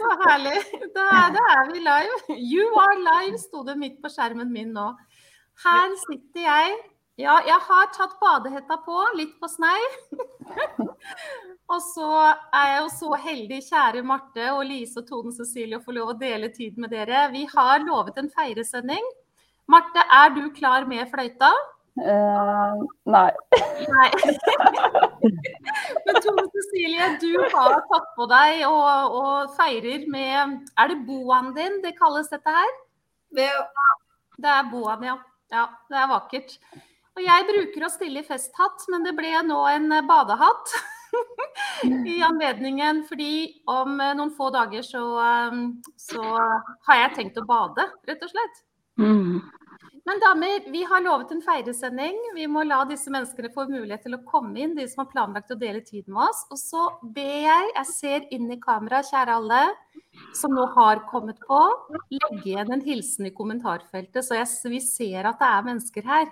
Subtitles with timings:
[0.00, 0.56] Så herlig.
[0.94, 2.36] Da, da, er vi live.
[2.36, 4.88] You are live, sto det midt på skjermen min nå.
[5.64, 6.78] Her sitter jeg.
[7.20, 9.78] Ja, jeg har tatt badehetta på, litt på snei.
[11.72, 15.84] og så er jeg jo så heldig, kjære Marte og Lise og Tone Cecilie, å
[15.84, 17.26] få lov å dele tid med dere.
[17.34, 19.12] Vi har lovet en feiresending.
[19.70, 21.52] Marte, er du klar med fløyta?
[22.00, 22.80] Uh,
[23.12, 23.30] nei.
[23.92, 24.10] nei.
[26.06, 31.50] Men Tone Cecilie, du har tatt på deg og, og, feirer med Er det boaen
[31.56, 32.70] din det kalles dette her?
[33.36, 33.50] Det,
[34.40, 35.18] det er boaen, ja.
[35.50, 36.56] Ja, det er vakkert.
[37.18, 40.74] Og jeg bruker å stille i festhatt, men det ble nå en badehatt.
[42.14, 45.02] I anledningen fordi om noen få dager så,
[45.50, 45.64] um,
[45.98, 46.22] så,
[46.86, 48.62] har jeg tenkt å bade, rett og slett.
[49.00, 49.40] Mm.
[50.08, 52.16] Men damer, vi har lovet en feiresending.
[52.34, 55.52] Vi må la disse menneskene få mulighet til å komme inn, de som har planlagt
[55.52, 56.44] å dele tid med oss.
[56.50, 56.86] Og så
[57.16, 59.62] ber jeg, jeg ser inn i kamera, kjære alle
[60.34, 61.60] som nå har kommet på,
[62.10, 66.30] legge igjen en hilsen i kommentarfeltet, så jeg, vi ser at det er mennesker her.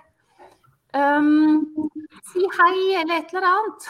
[0.89, 1.75] Um,
[2.31, 3.89] si hei eller et eller annet.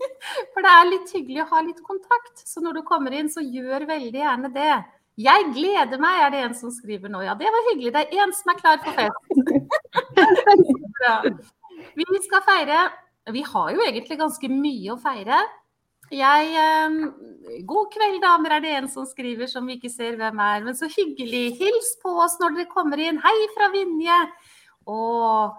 [0.52, 2.42] For det er litt hyggelig å ha litt kontakt.
[2.42, 4.72] Så når du kommer inn, så gjør veldig gjerne det.
[5.18, 7.22] Jeg gleder meg, er det en som skriver nå.
[7.26, 7.92] Ja, det var hyggelig.
[7.94, 9.18] Det er en som er klar for fest.
[11.98, 12.84] vi skal feire.
[13.34, 15.40] Vi har jo egentlig ganske mye å feire.
[16.10, 16.94] Jeg eh,
[17.68, 20.64] God kveld, damer, er det en som skriver som vi ikke ser hvem er.
[20.66, 21.44] Men så hyggelig.
[21.60, 23.20] Hils på oss når dere kommer inn.
[23.22, 24.22] Hei fra Vinje.
[24.90, 24.96] Å,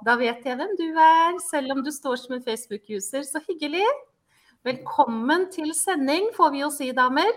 [0.04, 3.24] da vet jeg hvem du er, selv om du står som en Facebook-user.
[3.28, 3.86] Så hyggelig.
[4.66, 7.32] Velkommen til sending, får vi jo si, damer.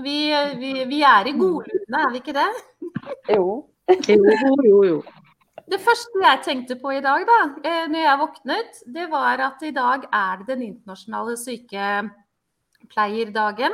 [0.00, 2.52] Vi, vi, vi er i godlune, er vi ikke det?
[3.28, 3.66] Jo.
[4.08, 4.24] jo,
[4.64, 5.02] jo, jo.
[5.68, 9.62] Det første jeg tenkte på i dag, da eh, når jeg våknet, det var at
[9.64, 13.72] i dag er det den internasjonale sykepleierdagen.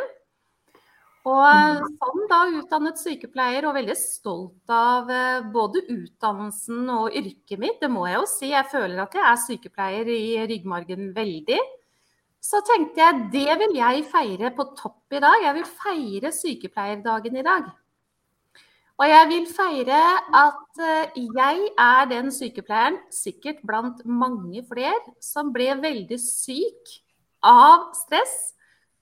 [1.28, 7.80] Og sånn da utdannet sykepleier og veldig stolt av eh, både utdannelsen og yrket mitt,
[7.82, 11.60] det må jeg jo si, jeg føler at jeg er sykepleier i ryggmargen veldig.
[12.40, 15.42] Så tenkte jeg det vil jeg feire på topp i dag.
[15.42, 17.68] Jeg vil feire sykepleierdagen i dag.
[18.98, 19.98] Og jeg vil feire
[20.34, 26.96] at eh, jeg er den sykepleieren, sikkert blant mange flere, som ble veldig syk
[27.46, 28.34] av stress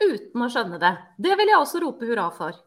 [0.03, 0.93] uten å skjønne det.
[1.17, 2.59] Det vil jeg også rope hurra for.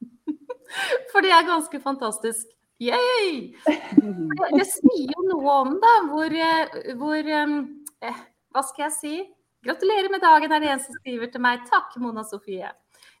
[1.10, 2.44] For det er ganske fantastisk.
[2.80, 3.56] Yay!
[3.96, 9.16] Det sier jo noe om da, hvor, eh, hvor eh, Hva skal jeg si?
[9.64, 11.66] Gratulerer med dagen, er det en som skriver til meg.
[11.68, 12.70] Takk, Mona Sofie.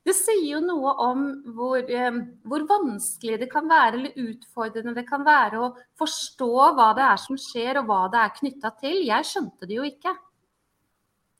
[0.00, 5.04] Det sier jo noe om hvor, eh, hvor, vanskelig det kan være, eller utfordrende det
[5.08, 5.68] kan være å
[6.00, 9.02] forstå hva det er som skjer, og hva det er knytta til.
[9.04, 10.14] Jeg skjønte det jo ikke.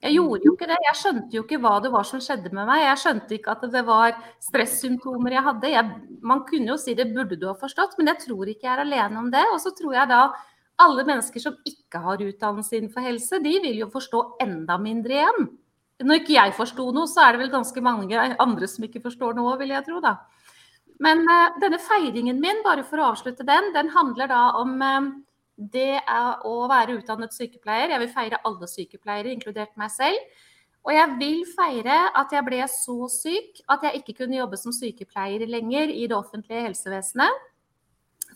[0.01, 0.77] Jeg gjorde jo ikke det.
[0.85, 2.85] Jeg skjønte jo ikke hva det var som skjedde med meg.
[2.85, 5.73] Jeg skjønte ikke at det var stressymptomer jeg hadde.
[5.73, 8.73] Jeg, man kunne jo si det burde du ha forstått, men jeg tror ikke jeg
[8.75, 9.45] er alene om det.
[9.49, 10.23] Og så tror jeg da
[10.83, 15.49] alle mennesker som ikke har utdannelse innenfor helse, de vil jo forstå enda mindre igjen.
[16.01, 19.35] Når ikke jeg forsto noe, så er det vel ganske mange andre som ikke forstår
[19.37, 20.15] noe, vil jeg tro, da.
[21.01, 25.11] Men uh, denne feiringen min, bare for å avslutte den, den handler da om uh,
[25.61, 27.93] det er å være utdannet sykepleier.
[27.93, 30.41] Jeg vil feire alle sykepleiere, inkludert meg selv.
[30.81, 34.73] Og jeg vil feire at jeg ble så syk at jeg ikke kunne jobbe som
[34.73, 37.47] sykepleier lenger i det offentlige helsevesenet.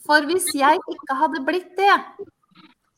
[0.05, 1.95] For hvis jeg ikke hadde blitt det,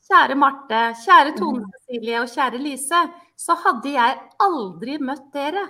[0.08, 3.02] kjære Marte, kjære Tone Cecilie og kjære Lise,
[3.38, 5.66] så hadde jeg aldri møtt dere.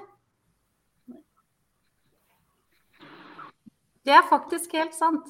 [4.06, 5.26] Det er faktisk helt sant.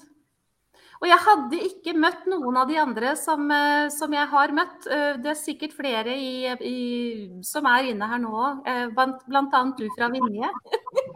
[0.98, 4.86] Og jeg hadde ikke møtt noen av de andre som, eh, som jeg har møtt.
[4.86, 6.78] Eh, det er sikkert flere i, i,
[7.46, 8.66] som er inne her nå òg,
[8.96, 9.06] bl.a.
[9.28, 10.50] blant annet du fra Vinje.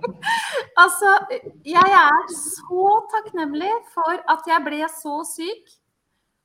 [0.84, 1.16] altså,
[1.66, 5.81] jeg er så takknemlig for at jeg ble så syk.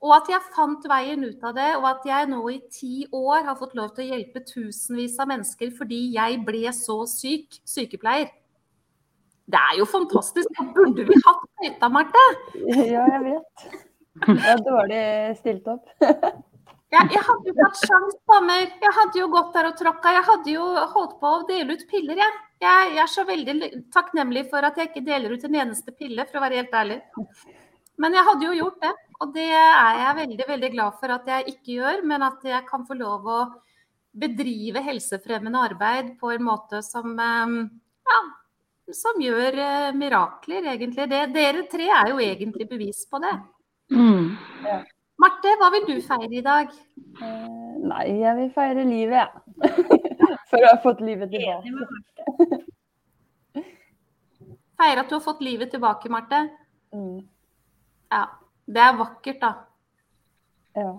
[0.06, 3.48] Og at jeg fant veien ut av det, og at jeg nå i ti år
[3.48, 8.30] har fått lov til å hjelpe tusenvis av mennesker fordi jeg ble så syk sykepleier.
[9.48, 10.52] Det er jo fantastisk.
[10.60, 12.24] Da burde vi hatt skøyta, Marte.
[12.76, 13.68] Ja, jeg vet.
[14.28, 15.02] Det er dårlig
[15.40, 15.88] stilt opp.
[16.88, 18.62] Ja, jeg hadde jo hatt sjans, damer.
[18.80, 20.14] Jeg hadde jo gått der og tråkka.
[20.16, 22.38] Jeg hadde jo holdt på å dele ut piller, jeg.
[22.64, 22.92] jeg.
[22.94, 26.40] Jeg er så veldig takknemlig for at jeg ikke deler ut en eneste pille, for
[26.40, 27.02] å være helt ærlig.
[28.00, 28.94] Men jeg hadde jo gjort det.
[29.24, 32.66] Og det er jeg veldig, veldig glad for at jeg ikke gjør, men at jeg
[32.68, 33.40] kan få lov å
[34.18, 37.56] bedrive helsefremmende arbeid på en måte som eh,
[38.08, 38.20] ja,
[38.94, 41.08] som gjør uh, mirakler, egentlig.
[41.12, 43.34] Det, dere tre er jo egentlig bevis på det.
[43.92, 44.30] Mm.
[44.64, 44.80] Ja.
[45.20, 46.72] Marte, hva vil du feire i dag?
[47.18, 49.30] Eh, nei, jeg vil feire livet, jeg.
[49.58, 50.34] Ja.
[50.52, 52.62] For å ha fått livet tilbake.
[54.78, 56.46] Feire at du har fått livet tilbake, Marte.
[56.96, 57.26] Mm.
[58.14, 58.24] Ja.
[58.68, 59.52] Det er vakkert, da.
[60.76, 60.94] Ja.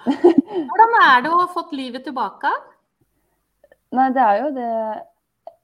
[0.70, 2.50] Hvordan er det å ha fått livet tilbake?
[3.94, 4.68] Nei, det er jo det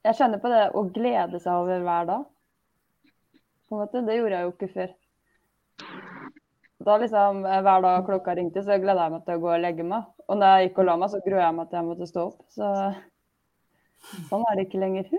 [0.07, 2.27] Jeg kjenner på det å glede seg over hver dag.
[3.67, 4.03] På en måte.
[4.07, 4.93] Det gjorde jeg jo ikke før.
[6.87, 9.87] Da liksom Hver dag klokka ringte, så gleda jeg meg til å gå og legge
[9.87, 10.11] meg.
[10.27, 12.29] Og når jeg gikk og la meg, så grua jeg meg til jeg måtte stå
[12.29, 12.45] opp.
[12.55, 12.75] Så
[14.29, 15.11] sånn er det ikke lenger.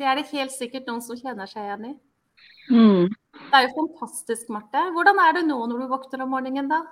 [0.00, 1.96] Det er det helt sikkert noen som kjenner seg igjen i.
[2.70, 3.10] Mm.
[3.50, 4.82] Det er jo fantastisk, Marte.
[4.94, 6.84] Hvordan er det nå når du våkner om morgenen, da?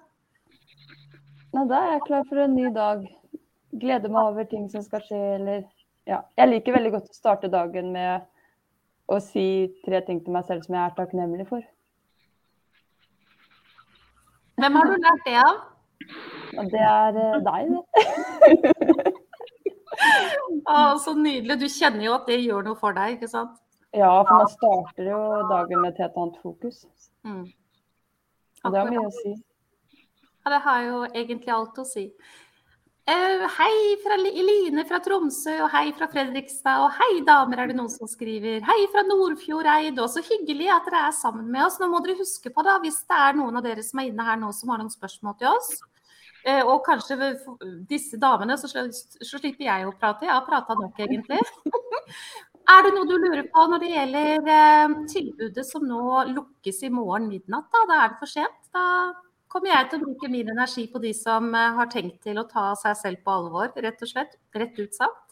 [1.55, 3.05] Nei, da er jeg klar for en ny dag.
[3.79, 5.67] Gleder meg over ting som skal skje, eller
[6.09, 6.23] Ja.
[6.41, 8.25] Jeg liker veldig godt å starte dagen med
[9.13, 11.61] å si tre ting til meg selv som jeg er takknemlig for.
[14.59, 15.59] Hvem har du lært det av?
[16.73, 19.13] Det er eh, deg, det.
[20.73, 21.59] ah, så nydelig.
[21.61, 23.61] Du kjenner jo at det gjør noe for deg, ikke sant?
[23.97, 26.83] Ja, for man starter jo dagen med et helt annet fokus.
[27.25, 27.47] Mm.
[28.65, 29.33] Og det har mye å si.
[30.45, 32.05] Ja, det har jo egentlig alt å si.
[33.09, 37.79] Uh, hei fra Eline fra Tromsø, og hei fra Fredrikstad, og hei damer, er det
[37.79, 38.61] noen som skriver.
[38.69, 41.79] Hei fra Nordfjordeid, og så hyggelig at dere er sammen med oss.
[41.81, 44.27] Nå må dere huske på, da, hvis det er noen av dere som er inne
[44.29, 45.79] her nå som har noen spørsmål til oss,
[46.47, 47.17] Uh, og kanskje
[47.91, 50.25] disse damene, så, så slipper jeg å prate.
[50.25, 51.41] Jeg har prata nok, egentlig.
[52.69, 56.03] Er det noe du lurer på når det gjelder eh, tilbudet som nå
[56.35, 57.71] lukkes i morgen midnatt?
[57.73, 58.59] Da, da er det for sent.
[58.75, 58.85] Da
[59.49, 62.45] kommer jeg til å bruke min energi på de som eh, har tenkt til å
[62.51, 64.37] ta seg selv på alvor, rett og slett.
[64.53, 65.25] Rett ut sagt.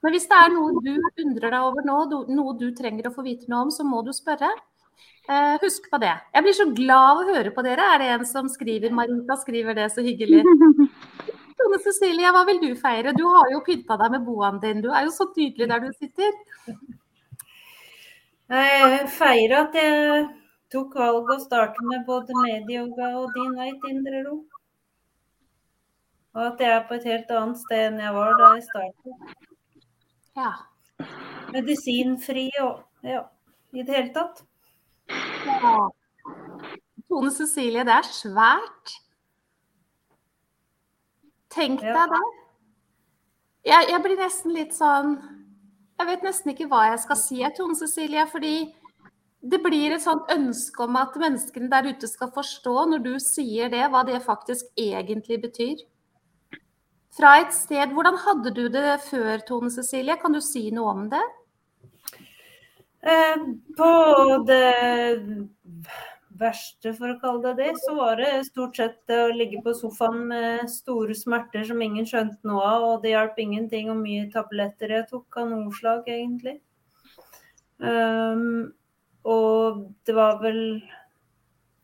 [0.00, 1.98] Men hvis det er noe du undrer deg over nå,
[2.32, 4.48] noe du trenger å få vite noe om, så må du spørre.
[5.28, 6.14] Eh, husk på det.
[6.32, 7.92] Jeg blir så glad av å høre på dere.
[7.94, 8.94] Er det en som skriver?
[8.96, 10.42] Marita skriver det, så hyggelig.
[11.62, 13.12] Tone Cecilie, hva vil du feire?
[13.14, 14.80] Du har jo pynta deg med boaen din.
[14.82, 16.32] Du er jo så tydelig der du sitter.
[18.52, 20.24] Jeg feirer at jeg
[20.74, 24.34] tok valg å starte med både medyoga og din vei til indre ro.
[26.32, 29.32] Og at jeg er på et helt annet sted enn jeg var da jeg startet.
[30.40, 30.50] Ja.
[31.52, 33.22] Medisinfri og ja,
[33.76, 34.42] i det hele tatt.
[35.46, 35.76] Ja.
[37.06, 38.98] Tone Cecilie, det er svært.
[41.52, 42.22] Tenk deg det.
[43.68, 45.12] Jeg, jeg blir nesten litt sånn
[46.00, 48.24] Jeg vet nesten ikke hva jeg skal si, Tone Cecilie.
[48.30, 48.56] Fordi
[49.42, 53.70] det blir et sånt ønske om at menneskene der ute skal forstå, når du sier
[53.72, 55.82] det, hva det faktisk egentlig betyr.
[57.12, 60.16] Fra et sted Hvordan hadde du det før, Tone Cecilie?
[60.22, 61.22] Kan du si noe om det?
[63.02, 63.46] Eh,
[63.76, 63.92] på
[64.46, 65.26] det
[66.42, 70.20] verste, for å kalle det det, så var det stort sett å ligge på sofaen
[70.28, 74.96] med store smerter som ingen skjønte noe av, og det hjalp ingenting hvor mye tabletter
[74.96, 76.58] jeg tok av noe slag, egentlig.
[77.82, 78.72] Um,
[79.26, 80.60] og det var vel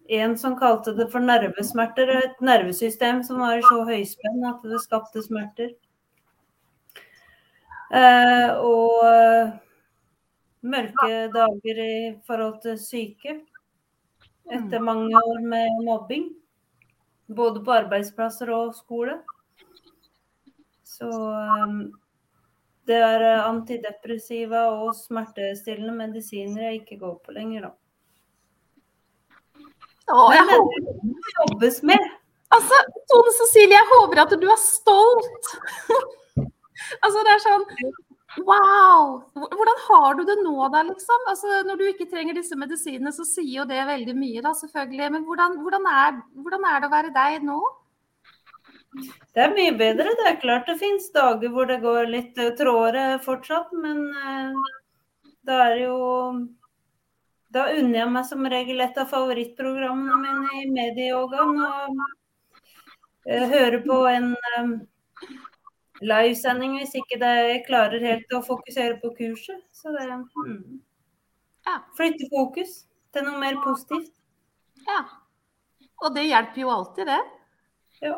[0.09, 5.23] en som kalte det for nervesmerter, et nervesystem som var så høyspenn at det skapte
[5.25, 5.75] smerter.
[7.89, 9.53] Uh, og eh,
[10.69, 11.95] mørke dager i
[12.27, 13.39] forhold til syke.
[14.49, 16.29] Etter mange år med mobbing.
[17.29, 19.19] Både på arbeidsplasser og skole.
[20.89, 21.83] Så um,
[22.89, 27.75] det er eh, antidepressiva og smertestillende medisiner jeg ikke går på lenger, da.
[30.09, 32.09] Å, jeg Men håper det jobbes med.
[32.57, 32.81] Altså,
[33.13, 35.51] Tone Cecilie, jeg håper at du er stolt.
[37.05, 37.67] altså, det er sånn
[38.37, 39.25] Wow!
[39.33, 41.23] Hvordan har du det nå, da, liksom?
[41.31, 45.13] Altså, når du ikke trenger disse medisinene, så sier jo det veldig mye, da, selvfølgelig.
[45.15, 47.61] Men hvordan, hvordan, er, hvordan er det å være deg nå?
[49.35, 50.13] Det er mye bedre.
[50.21, 54.69] Det er klart det finnes dager hvor det går litt tråere trådere fortsatt, men eh,
[55.49, 55.99] da er det jo
[57.49, 61.63] Da unner jeg meg som regel et av favorittprogrammene mine i medieyogaen.
[61.65, 62.03] Og
[63.25, 64.75] eh, høre på en eh,
[66.05, 69.63] livesending hvis ikke de klarer helt å fokusere på kurset.
[69.75, 70.79] Så det mm.
[71.69, 71.81] Ja.
[71.97, 74.13] Flytte fokus til noe mer positivt.
[74.87, 75.03] Ja.
[76.05, 77.21] Og det hjelper jo alltid, det.
[78.05, 78.17] Ja.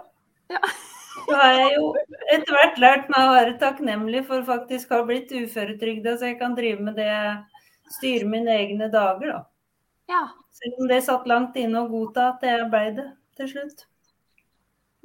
[0.53, 0.63] Ja.
[1.27, 1.89] Så har jeg jo
[2.33, 6.37] etter hvert lært meg å være takknemlig for faktisk å ha blitt uføretrygda, så jeg
[6.39, 7.33] kan drive med det jeg
[7.97, 9.41] styrer mine egne dager, da.
[10.11, 10.23] Ja.
[10.55, 13.09] Selv om det satt langt inne å godta at jeg ble det
[13.39, 13.85] til slutt.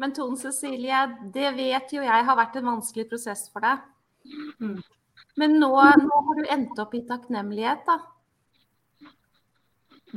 [0.02, 3.84] Men Tone Cecilie, det vet jo jeg har vært en vanskelig prosess for deg.
[4.60, 4.80] Mm.
[5.40, 5.72] Men nå,
[6.02, 8.00] nå har du endt opp i takknemlighet, da.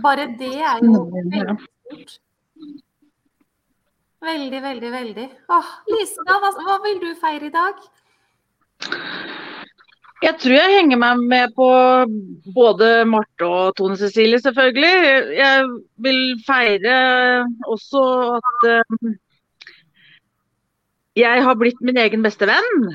[0.02, 2.18] Bare det er jo veldig stort.
[4.22, 5.26] Veldig, veldig, veldig.
[5.54, 7.84] Åh, Lise, hva, hva vil du feire i dag?
[10.18, 11.68] Jeg tror jeg henger meg med på
[12.54, 14.90] både Marte og Tone Cecilie, selvfølgelig.
[15.38, 15.68] Jeg
[16.02, 16.96] vil feire
[17.70, 18.02] også
[18.40, 19.14] at eh,
[21.18, 22.88] jeg har blitt min egen beste venn.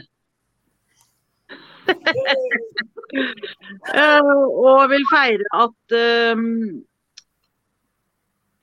[3.94, 5.94] Eh, og vil feire at
[6.34, 6.46] um,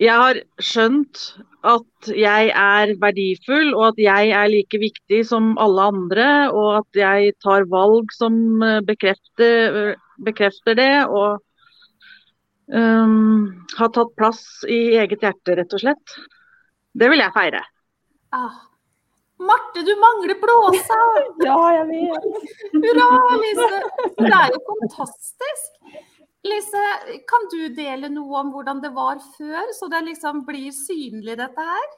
[0.01, 1.21] jeg har skjønt
[1.71, 6.27] at jeg er verdifull, og at jeg er like viktig som alle andre.
[6.57, 10.95] Og at jeg tar valg som eh, bekrefter, bekrefter det.
[11.07, 11.39] Og
[12.73, 16.19] um, har tatt plass i eget hjerte, rett og slett.
[16.97, 17.63] Det vil jeg feire.
[18.35, 18.70] Ah.
[19.41, 20.99] Marte, du mangler blåsa!
[21.49, 22.25] Ja, jeg vet.
[22.75, 23.09] Hurra,
[23.41, 23.69] Lise!
[24.19, 25.71] Det er jo fantastisk.
[26.45, 26.83] Lise,
[27.29, 31.67] kan du dele noe om hvordan det var før, så det liksom blir synlig dette
[31.73, 31.89] her?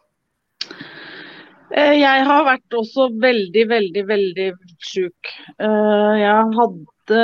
[1.72, 4.49] Eh, Jeg har vært også veldig, veldig, veldig
[4.82, 5.32] sjuk.
[5.58, 7.22] Eh, Jeg hadde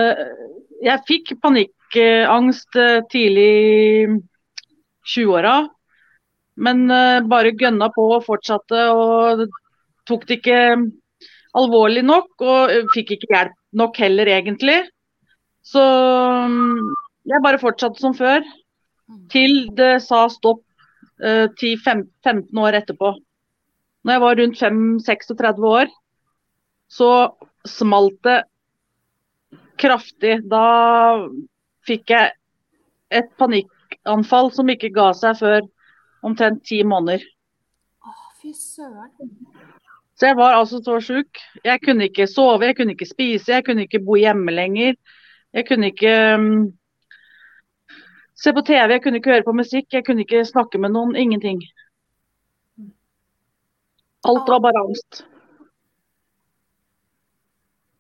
[0.83, 4.07] Jeg fikk panikkangst eh, tidlig i
[5.15, 5.57] 20-åra,
[6.59, 6.87] men
[7.31, 8.83] bare gønna på og fortsatte.
[8.93, 9.47] og
[10.09, 10.61] tok det ikke
[11.59, 14.79] alvorlig nok, og fikk ikke hjelp nok heller, egentlig.
[15.67, 15.83] Så
[16.49, 16.89] mm,
[17.29, 18.45] jeg bare fortsatte som før,
[19.33, 20.63] til det sa stopp
[21.25, 23.15] uh, 10-15 år etterpå.
[24.05, 25.91] Når jeg var rundt 5-36 år,
[26.89, 27.11] så
[27.69, 28.39] smalt det
[29.81, 30.39] kraftig.
[30.49, 30.65] Da
[31.89, 32.33] fikk jeg
[33.21, 35.67] et panikkanfall som ikke ga seg før
[36.25, 37.25] omtrent ti måneder.
[38.05, 39.48] Å, fy søren.
[40.19, 41.39] Så jeg var altså så sjuk.
[41.65, 44.95] Jeg kunne ikke sove, jeg kunne ikke spise, jeg kunne ikke bo hjemme lenger.
[45.53, 46.73] Jeg kunne ikke um,
[48.35, 51.17] se på TV, jeg kunne ikke høre på musikk, jeg kunne ikke snakke med noen.
[51.17, 51.63] Ingenting.
[54.27, 55.23] Alt var bare angst.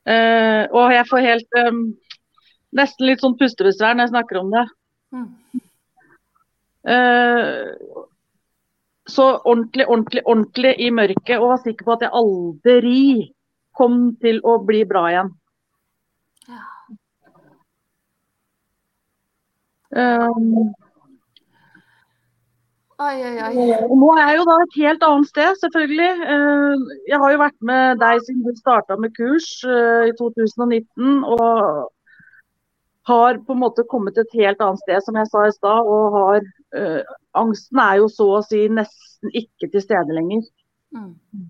[0.09, 1.83] Uh, og jeg får helt um,
[2.79, 4.65] Nesten litt sånn pustebesvær når jeg snakker om det.
[5.17, 5.29] Mm.
[9.09, 12.99] Så ordentlig, ordentlig, ordentlig i mørket og var sikker på at jeg aldri
[13.79, 15.31] kom til å bli bra igjen.
[16.49, 16.67] Ja.
[19.89, 20.75] Um,
[22.99, 23.67] Oi, oi, oi.
[23.95, 26.09] nå er jeg jo da et helt annet sted, selvfølgelig.
[26.27, 31.21] Uh, jeg har jo vært med deg siden du starta med kurs uh, i 2019.
[31.23, 31.87] Og
[33.09, 35.89] har på en måte kommet et helt annet sted, som jeg sa i stad.
[35.89, 40.45] Og har uh, Angsten er jo så å si nesten ikke til stede lenger.
[40.97, 41.15] Mm.
[41.37, 41.49] Mm.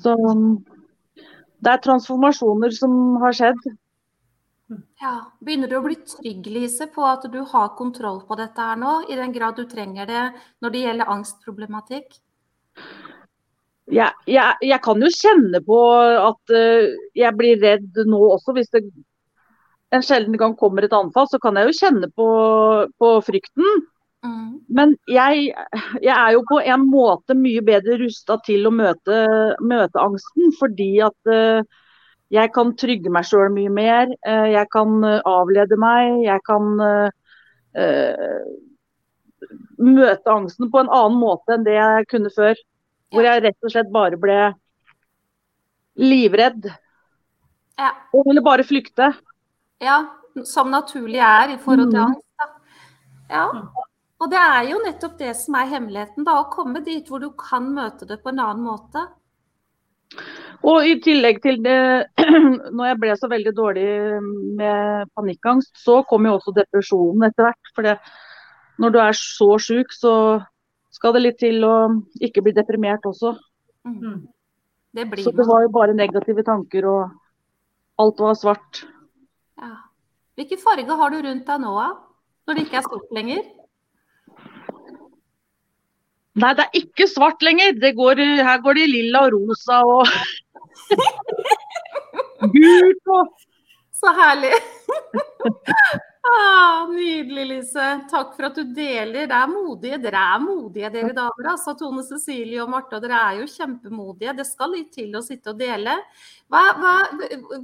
[0.00, 0.52] Så um,
[1.64, 3.64] det er transformasjoner som har skjedd.
[5.00, 5.14] Ja.
[5.44, 9.02] Begynner du å bli trygg, Lise, på at du har kontroll på dette her nå,
[9.12, 10.24] i den grad du trenger det
[10.64, 12.16] når det gjelder angstproblematikk?
[13.92, 18.54] Jeg, jeg, jeg kan jo kjenne på at eh, jeg blir redd nå også.
[18.56, 18.86] Hvis det
[19.94, 22.28] en sjelden gang kommer et anfall, så kan jeg jo kjenne på,
[23.00, 23.84] på frykten.
[24.24, 24.50] Mm.
[24.72, 25.50] Men jeg,
[26.00, 29.18] jeg er jo på en måte mye bedre rusta til å møte,
[29.60, 31.60] møte angsten, fordi at uh,
[32.32, 34.12] jeg kan trygge meg sjøl mye mer.
[34.26, 36.24] Uh, jeg kan eh, avlede meg.
[36.24, 38.48] Jeg kan uh,
[39.78, 42.58] møte angsten på en annen måte enn det jeg kunne før.
[43.14, 44.38] Hvor jeg rett og slett bare ble
[46.00, 46.72] livredd.
[47.78, 47.92] Ja.
[48.16, 49.12] Og ville bare flykte.
[49.82, 49.98] Ja,
[50.44, 52.06] som naturlig er i forhold til Mm.
[52.06, 52.22] angst.
[52.38, 52.46] Da.
[53.30, 53.46] Ja.
[54.20, 57.30] Og det er jo nettopp det som er hemmeligheten, da, å komme dit hvor du
[57.30, 59.08] kan møte det på en annen måte.
[60.64, 62.06] Og i tillegg til det,
[62.76, 63.88] når jeg ble så veldig dårlig
[64.56, 67.72] med panikkangst, så kom jo også depresjonen etter hvert.
[67.74, 67.98] For det,
[68.78, 70.14] når du er så sjuk, så
[70.94, 71.74] skal det litt til å
[72.22, 73.34] ikke bli deprimert også.
[73.84, 74.22] Mm.
[74.94, 77.10] Det blir Så det var jo bare negative tanker, og
[77.98, 78.84] alt var svart.
[79.60, 79.74] Ja.
[80.34, 81.74] Hvilken farge har du rundt deg nå.
[82.44, 83.44] Når det ikke er sort lenger?
[86.34, 87.76] Nei, det er ikke svart lenger.
[87.78, 90.02] Det går, her går det lilla og rosa og
[92.56, 93.30] gult og
[93.94, 94.52] Så herlig.
[96.38, 97.86] ah, nydelig, Lise.
[98.10, 99.26] Takk for at du deler.
[99.30, 99.98] Det er modige.
[100.02, 101.48] Dere er modige, dere damer.
[101.52, 104.34] Altså, Tone Cecilie og Marte, dere er jo kjempemodige.
[104.38, 105.96] Det skal litt til å sitte og dele.
[106.52, 106.94] Hva, hva,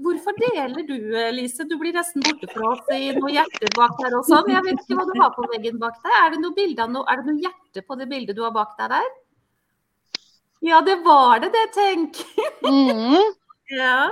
[0.03, 0.97] hvorfor deler du,
[1.37, 1.67] Lise?
[1.69, 4.53] Du blir nesten borte fra oss i noe hjerte bak der og sånn.
[4.55, 6.17] Jeg vet ikke hva du har på veggen bak deg.
[6.21, 8.95] Er det noe, bilde er det noe hjerte på det bildet du har bak deg
[8.97, 9.13] der?
[10.61, 12.25] Ja, det var det, det, tenk.
[12.67, 13.21] mm.
[13.71, 14.11] Ja.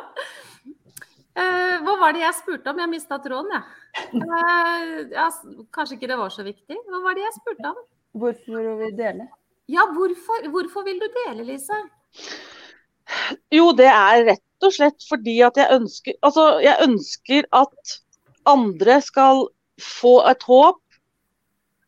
[1.39, 2.79] Uh, hva var det jeg spurte om?
[2.79, 3.63] Jeg mista tråden, jeg.
[3.67, 3.78] Eh,
[5.13, 5.29] ja,
[5.75, 6.79] kanskje ikke det var så viktig.
[6.89, 7.81] Hva var det jeg spurte om?
[8.19, 9.29] Hvorfor vil vi dele?
[9.69, 11.77] Ja, hvorfor, hvorfor vil du dele, Lise?
[13.53, 17.95] Jo, det er rett og slett fordi at jeg ønsker Altså, jeg ønsker at
[18.49, 19.47] andre skal
[19.81, 20.81] få et håp.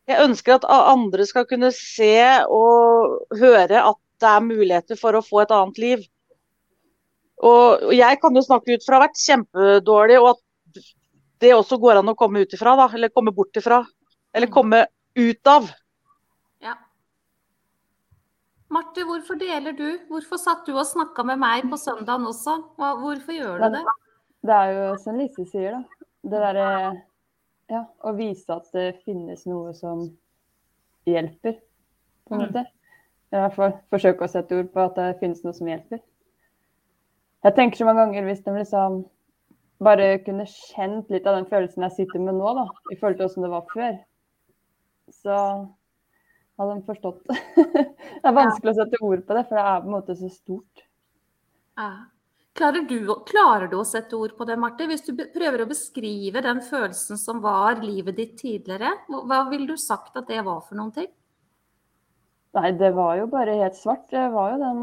[0.09, 2.15] Jeg ønsker at andre skal kunne se
[2.47, 6.05] og høre at det er muligheter for å få et annet liv.
[7.41, 10.41] Og og jeg kan jo snakke ut fra å ha vært kjempedårlig, og at
[11.41, 12.87] det også går an å komme ut ifra, da.
[12.93, 13.81] Eller komme bort ifra.
[14.33, 14.85] Eller komme
[15.17, 15.67] ut av.
[16.63, 16.75] Ja.
[18.71, 19.87] Marte, hvorfor deler du?
[20.07, 22.53] Hvorfor satt du og snakka med meg på søndagen også?
[22.79, 23.81] Hva, hvorfor gjør du det?
[24.47, 26.05] Det er jo som Lise sier, da.
[26.21, 26.67] Det derre
[27.71, 30.05] ja, å vise at det finnes noe som
[31.09, 31.57] hjelper,
[32.27, 32.47] på en Mm.
[32.47, 32.63] måte.
[33.31, 35.99] I hvert fall forsøke å sette ord på at det finnes noe som hjelper.
[37.43, 39.05] Jeg tenker så mange ganger hvis de liksom
[39.83, 43.27] bare kunne kjent litt av den følelsen jeg sitter med nå, da, i forhold til
[43.27, 43.99] åssen det var før,
[45.11, 45.37] så
[46.61, 47.21] hadde de forstått.
[48.21, 50.31] det er vanskelig å sette ord på det, for det er på en måte så
[50.31, 50.83] stort.
[51.79, 51.91] Ja.
[52.57, 52.97] Klarer du,
[53.29, 54.85] klarer du å sette ord på det, Marte?
[54.89, 59.69] Hvis du prøver å beskrive den følelsen som var livet ditt tidligere, hva hva ville
[59.69, 61.07] du sagt at det var for noen ting?
[62.57, 64.09] Nei, det var jo bare helt svart.
[64.11, 64.81] Det var jo den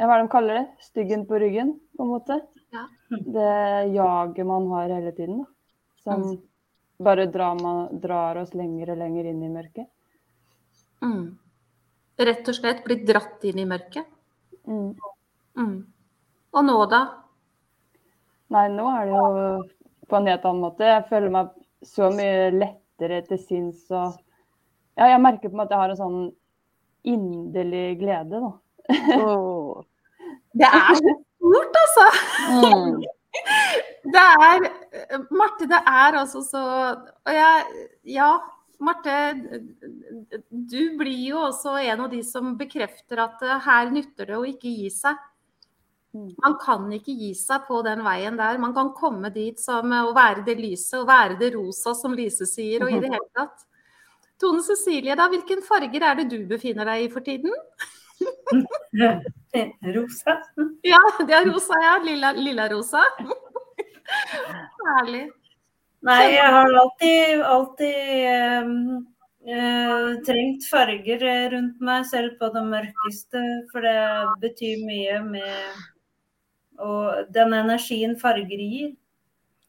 [0.00, 0.66] Hva er det de kaller det?
[0.80, 2.38] Styggen på ryggen, på en måte.
[2.70, 2.88] Ja.
[3.08, 5.44] Det jaget man har hele tiden, da.
[6.02, 6.42] Som
[6.98, 9.88] bare drar, man, drar oss lenger og lenger inn i mørket.
[11.02, 11.38] Mm.
[12.20, 14.08] Rett og slett blir dratt inn i mørket?
[14.68, 14.92] Mm.
[15.56, 15.76] Mm.
[16.52, 17.00] Og nå, da?
[18.52, 19.24] Nei, nå er det jo
[20.10, 20.90] på en helt annen måte.
[20.90, 21.54] Jeg føler meg
[21.86, 24.18] så mye lettere til sinns og
[24.98, 26.22] Ja, jeg merker på måte at jeg har en sånn
[27.08, 28.50] inderlig glede, da.
[29.16, 29.80] Oh.
[30.52, 32.06] Det er så stort, altså!
[32.60, 33.00] Mm.
[34.10, 34.64] Det er
[35.30, 36.60] Marte, det er altså så
[37.28, 37.84] Og jeg
[38.16, 38.30] Ja,
[38.80, 39.12] Marte.
[40.50, 44.46] Du blir jo også en av de som bekrefter at eh, her nytter det å
[44.48, 45.18] ikke gi seg.
[46.16, 46.30] Mm.
[46.40, 48.56] Man kan ikke gi seg på den veien der.
[48.58, 52.16] Man kan komme dit som eh, å være det lyset, og være det rosa, som
[52.16, 53.66] Lise sier, og i det hele tatt.
[54.40, 57.52] Tone Cecilie, da, hvilken farger er det du befinner deg i for tiden?
[59.94, 60.34] Rosa.
[60.86, 61.94] Ja, det er rosa, ja.
[62.04, 63.02] Lilla, lilla rosa.
[64.86, 65.28] Herlig.
[66.06, 67.96] Nei, jeg har alltid, alltid
[68.64, 68.76] um,
[69.44, 73.42] uh, trengt farger rundt meg, selv på det mørkeste.
[73.72, 74.00] For det
[74.44, 75.80] betyr mye med
[76.80, 78.94] og den energien farger gir.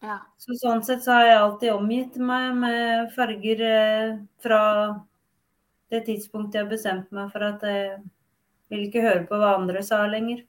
[0.02, 0.18] Ja.
[0.42, 4.62] Så sånn sett så har jeg alltid omgitt meg med farger eh, fra
[5.94, 8.00] det tidspunktet jeg bestemte meg for at jeg
[8.72, 10.44] vil ikke høre på hva andre sa lenger.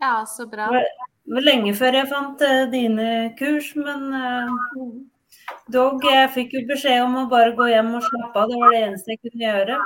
[0.00, 0.70] ja, så bra.
[0.72, 4.86] Det var lenge før jeg fant eh, dine kurs, men uh,
[5.70, 8.48] dog, jeg fikk jo beskjed om å bare gå hjem og slappe av.
[8.50, 9.76] Det var det eneste jeg kunne gjøre.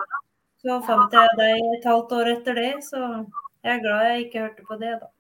[0.65, 3.03] Så fant jeg deg et halvt år etter det, så
[3.65, 5.11] jeg er glad jeg ikke hørte på det, da.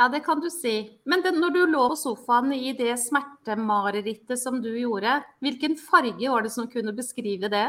[0.00, 0.74] Ja, det kan du si.
[1.04, 6.30] Men det, når du lå på sofaen i det smertemarerittet som du gjorde, hvilken farge
[6.32, 7.66] var det som kunne beskrive det?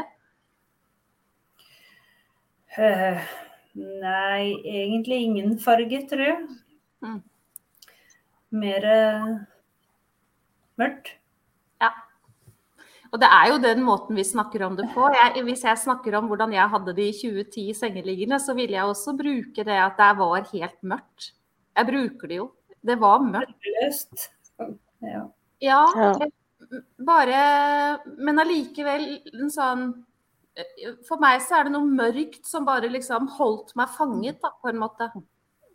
[2.78, 3.20] Eh,
[3.78, 6.38] Nei, egentlig ingen farge, tror jeg.
[7.02, 7.20] Mm.
[8.62, 9.32] Mer uh,
[10.80, 11.14] mørkt.
[13.12, 15.04] Og det er jo den måten vi snakker om det på.
[15.12, 18.88] Jeg, hvis jeg snakker om hvordan jeg hadde det i 2010 sengeliggende, så ville jeg
[18.88, 21.32] også bruke det at det var helt mørkt.
[21.76, 22.46] Jeg bruker det jo.
[22.80, 24.30] Det var mørkt.
[25.04, 25.26] Ja.
[25.62, 26.12] Ja, Ja.
[27.04, 29.84] bare Men allikevel en sånn
[31.08, 34.72] For meg så er det noe mørkt som bare liksom holdt meg fanget, da, på
[34.72, 35.08] en måte.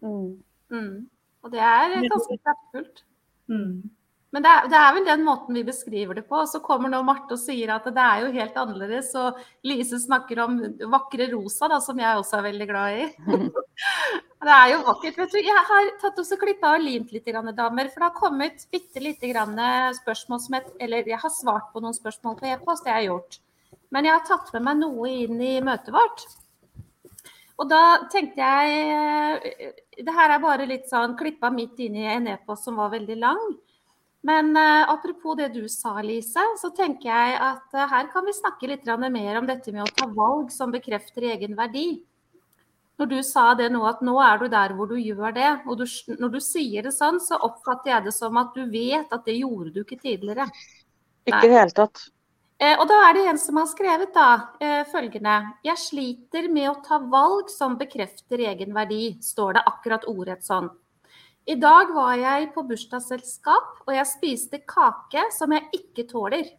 [0.05, 0.33] Mm.
[0.69, 0.95] Mm.
[1.43, 3.05] Og det er ganske kraftfullt.
[3.49, 3.87] Mm.
[4.35, 6.41] Men det er, det er vel den måten vi beskriver det på.
[6.51, 9.13] Så kommer nå Marte og sier at det er jo helt annerledes.
[9.17, 10.59] Og Lise snakker om
[10.91, 13.07] vakre rosa, da, som jeg også er veldig glad i.
[14.49, 15.21] det er jo vakkert.
[15.23, 15.39] vet du.
[15.39, 17.89] Jeg har tatt også klippa og limt litt, grann, damer.
[17.93, 19.57] For det har kommet bitte lite grann
[20.03, 23.13] spørsmål som et Eller jeg har svart på noen spørsmål på e-post, det har jeg
[23.13, 23.41] gjort.
[23.93, 26.25] Men jeg har tatt med meg noe inn i møtet vårt.
[27.57, 32.05] Og da tenkte jeg eh, Det her er bare litt sånn klippa midt inn i
[32.11, 33.47] en e-post som var veldig lang.
[34.27, 38.33] Men uh, apropos det du sa, Lise, så tenker jeg at uh, her kan vi
[38.35, 42.01] snakke litt mer om dette med å ta valg som bekrefter egen verdi.
[42.97, 45.77] Når du sa det nå, at nå er du der hvor du gjør det, og
[45.79, 45.85] du,
[46.17, 49.37] når du sier det sånn, så oppfatter jeg det som at du vet at det
[49.37, 50.49] gjorde du ikke tidligere.
[51.29, 52.07] Ikke i det hele tatt.
[52.57, 56.69] Eh, og da er det en som har skrevet da, eh, følgende Jeg sliter med
[56.71, 60.69] å ta valg som bekrefter egen verdi, står det akkurat ordrett sånn.
[61.47, 66.49] I dag var jeg på bursdagsselskap, og jeg spiste kake som jeg ikke tåler.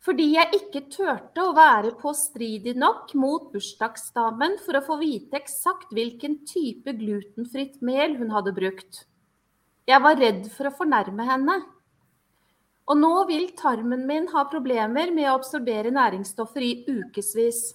[0.00, 5.92] Fordi jeg ikke turte å være påstridig nok mot bursdagsdamen for å få vite eksakt
[5.96, 9.04] hvilken type glutenfritt mel hun hadde brukt.
[9.88, 11.56] Jeg var redd for å fornærme henne.
[12.84, 17.72] Og nå vil tarmen min ha problemer med å absorbere næringsstoffer i ukevis.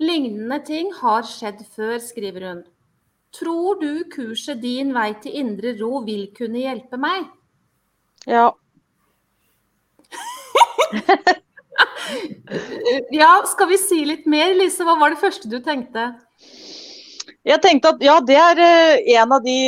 [0.00, 2.62] Lignende ting har skjedd før, skriver hun.
[3.34, 7.28] Tror du kurset Din vei til indre ro vil kunne hjelpe meg?
[8.26, 8.50] Ja.
[13.12, 14.84] Ja, skal vi si litt mer, Lise?
[14.86, 16.06] Hva var det første du tenkte?
[17.48, 19.58] Jeg tenkte at ja, det er eh, en av de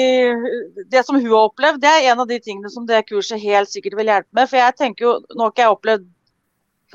[0.93, 3.71] Det som hun har opplevd, det er en av de tingene som det kurset helt
[3.73, 4.51] sikkert vil hjelpe med.
[4.51, 6.09] For jeg tenker jo Nå har ikke jeg opplevd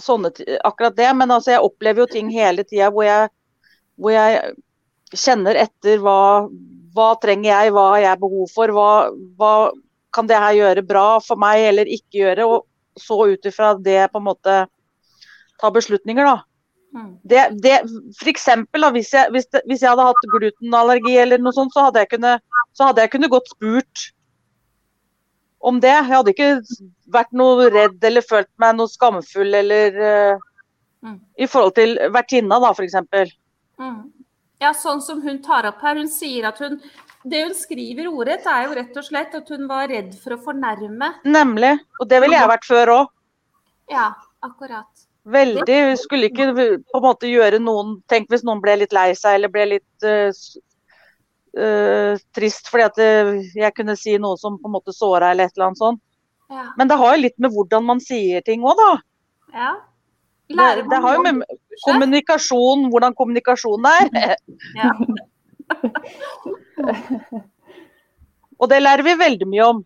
[0.06, 0.30] sånne,
[0.68, 3.30] akkurat det, men altså jeg opplever jo ting hele tida hvor,
[3.96, 4.56] hvor jeg
[5.16, 6.50] kjenner etter hva,
[6.96, 8.90] hva trenger jeg, hva har jeg behov for, hva,
[9.40, 9.54] hva
[10.16, 12.48] kan det her gjøre bra for meg eller ikke gjøre.
[12.48, 14.58] Og så ut ifra det på en måte
[15.62, 16.44] ta beslutninger, da.
[16.96, 17.12] Mm.
[17.28, 17.78] Det, det,
[18.16, 21.76] for eksempel, da, hvis, jeg, hvis, det, hvis jeg hadde hatt glutenallergi eller noe sånt,
[21.76, 22.44] så hadde jeg kunnet,
[22.78, 24.10] så hadde jeg kunnet godt spurt
[25.60, 25.92] om det.
[25.92, 26.52] Jeg hadde ikke
[27.12, 30.46] vært noe redd eller følt meg noe skamfull eller uh,
[31.06, 31.20] Mm.
[31.38, 32.96] I forhold til vertinna, da, f.eks.
[33.82, 33.98] Mm.
[34.64, 36.00] Ja, sånn som hun tar opp her.
[36.00, 36.80] Hun sier at hun
[37.26, 40.42] Det hun skriver ordrett, er jo rett og slett at hun var redd for å
[40.46, 41.08] fornærme.
[41.26, 41.72] Nemlig.
[41.98, 43.08] Og det ville jeg vært før òg.
[43.90, 44.12] Ja,
[44.46, 45.05] akkurat.
[45.26, 45.78] Veldig.
[45.90, 49.40] Vi skulle ikke på en måte gjøre noen Tenk hvis noen ble litt lei seg
[49.40, 50.30] eller ble litt uh,
[51.58, 55.50] uh, trist fordi at uh, jeg kunne si noe som på en måte såra eller
[55.50, 56.02] et eller annet sånt.
[56.54, 56.68] Ja.
[56.78, 58.94] Men det har jo litt med hvordan man sier ting òg, da.
[59.56, 59.74] ja.
[60.46, 61.40] Det, det har jo med
[61.88, 64.36] kommunikasjon, hvordan kommunikasjonen er.
[64.78, 64.92] Ja.
[68.62, 69.80] Og det lærer vi veldig mye om.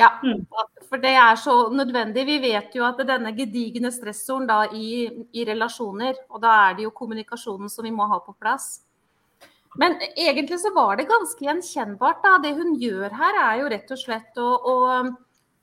[0.00, 0.46] Ja, Mm.
[0.88, 2.24] For det er så nødvendig.
[2.26, 6.86] Vi vet jo at denne gedigne stressoren da i, i relasjoner, og da er det
[6.86, 8.78] jo kommunikasjonen som vi må ha på plass.
[9.78, 12.22] Men egentlig så var det ganske gjenkjennbart.
[12.24, 12.38] da.
[12.42, 14.76] Det hun gjør her, er jo rett og slett å, å,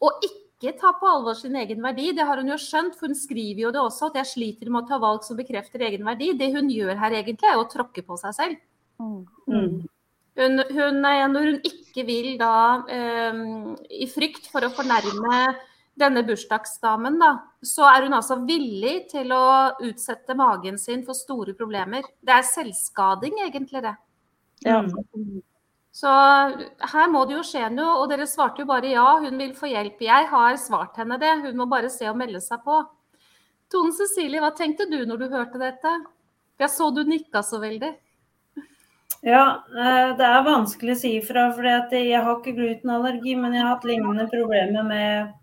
[0.06, 2.12] å ikke ta på alvor sin egen verdi.
[2.16, 4.86] Det har hun jo skjønt, for hun skriver jo det også, at jeg sliter med
[4.86, 6.32] å ta valg som bekrefter egen verdi.
[6.38, 8.64] Det hun gjør her egentlig, er å tråkke på seg selv.
[9.02, 9.26] Mm.
[10.36, 13.38] Hun, hun, når hun ikke vil da, eh,
[14.04, 15.40] i frykt for å fornærme
[15.96, 17.32] denne bursdagsdamen, da,
[17.64, 22.04] så er hun altså villig til å utsette magen sin for store problemer.
[22.20, 23.96] Det er selvskading, egentlig, det.
[24.68, 24.82] Ja.
[24.84, 25.40] Mm.
[25.96, 26.12] Så
[26.92, 29.70] her må det jo skje noe, og dere svarte jo bare ja, hun vil få
[29.72, 30.02] hjelp.
[30.04, 32.82] Jeg har svart henne det, hun må bare se og melde seg på.
[33.72, 35.94] Tone Cecilie, hva tenkte du når du hørte dette?
[36.60, 37.94] Jeg så du nikka så veldig.
[39.26, 41.48] Ja, eh, det er vanskelig å si ifra.
[41.56, 45.34] For jeg har ikke glutenallergi, men jeg har hatt lignende problemer med,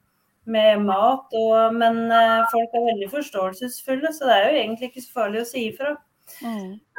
[0.46, 1.26] med mat.
[1.34, 5.42] Og, men eh, folk er veldig forståelsesfulle, så det er jo egentlig ikke så farlig
[5.42, 5.96] å si ifra.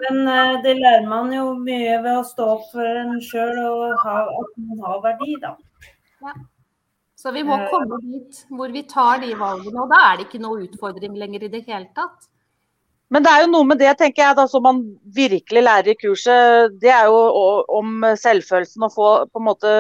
[0.04, 3.96] Men eh, det lærer man jo mye ved å stå opp for en sjøl og
[4.04, 5.56] ha, at man har verdi, da.
[7.16, 10.44] Så vi må komme dit hvor vi tar de valgene, og da er det ikke
[10.44, 12.28] noe utfordring lenger i det hele tatt.
[13.14, 14.80] Men det er jo noe med det tenker jeg, da, som man
[15.14, 16.74] virkelig lærer i kurset.
[16.82, 17.20] Det er jo
[17.70, 19.74] om selvfølelsen å få på en måte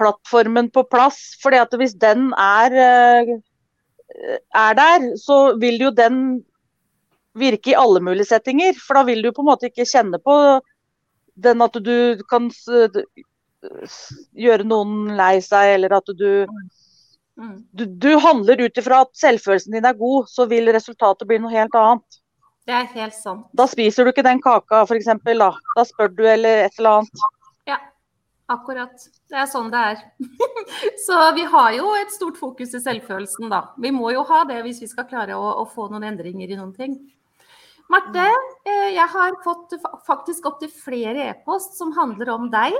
[0.00, 1.20] plattformen på plass.
[1.42, 3.34] fordi at hvis den er, eh,
[4.64, 6.42] er der, så vil jo den
[7.38, 8.74] virke i alle mulige settinger.
[8.74, 10.36] For da vil du på en måte ikke kjenne på
[11.36, 12.50] den at du kan
[14.34, 16.46] gjøre noen lei seg, eller at du.
[17.72, 21.52] Du, du handler ut ifra at selvfølelsen din er god, så vil resultatet bli noe
[21.54, 22.18] helt annet.
[22.68, 23.46] Det er helt sant.
[23.56, 25.08] Da spiser du ikke den kaka, f.eks.
[25.24, 25.50] Da.
[25.76, 27.24] da spør du eller et eller annet.
[27.66, 27.78] Ja,
[28.52, 29.08] akkurat.
[29.30, 30.02] Det er sånn det er.
[31.06, 33.62] Så vi har jo et stort fokus i selvfølelsen, da.
[33.80, 36.60] Vi må jo ha det hvis vi skal klare å, å få noen endringer i
[36.60, 36.98] noen ting.
[37.90, 38.22] Marte,
[38.68, 42.76] eh, jeg har fått fa- faktisk opptil flere e-post som handler om deg.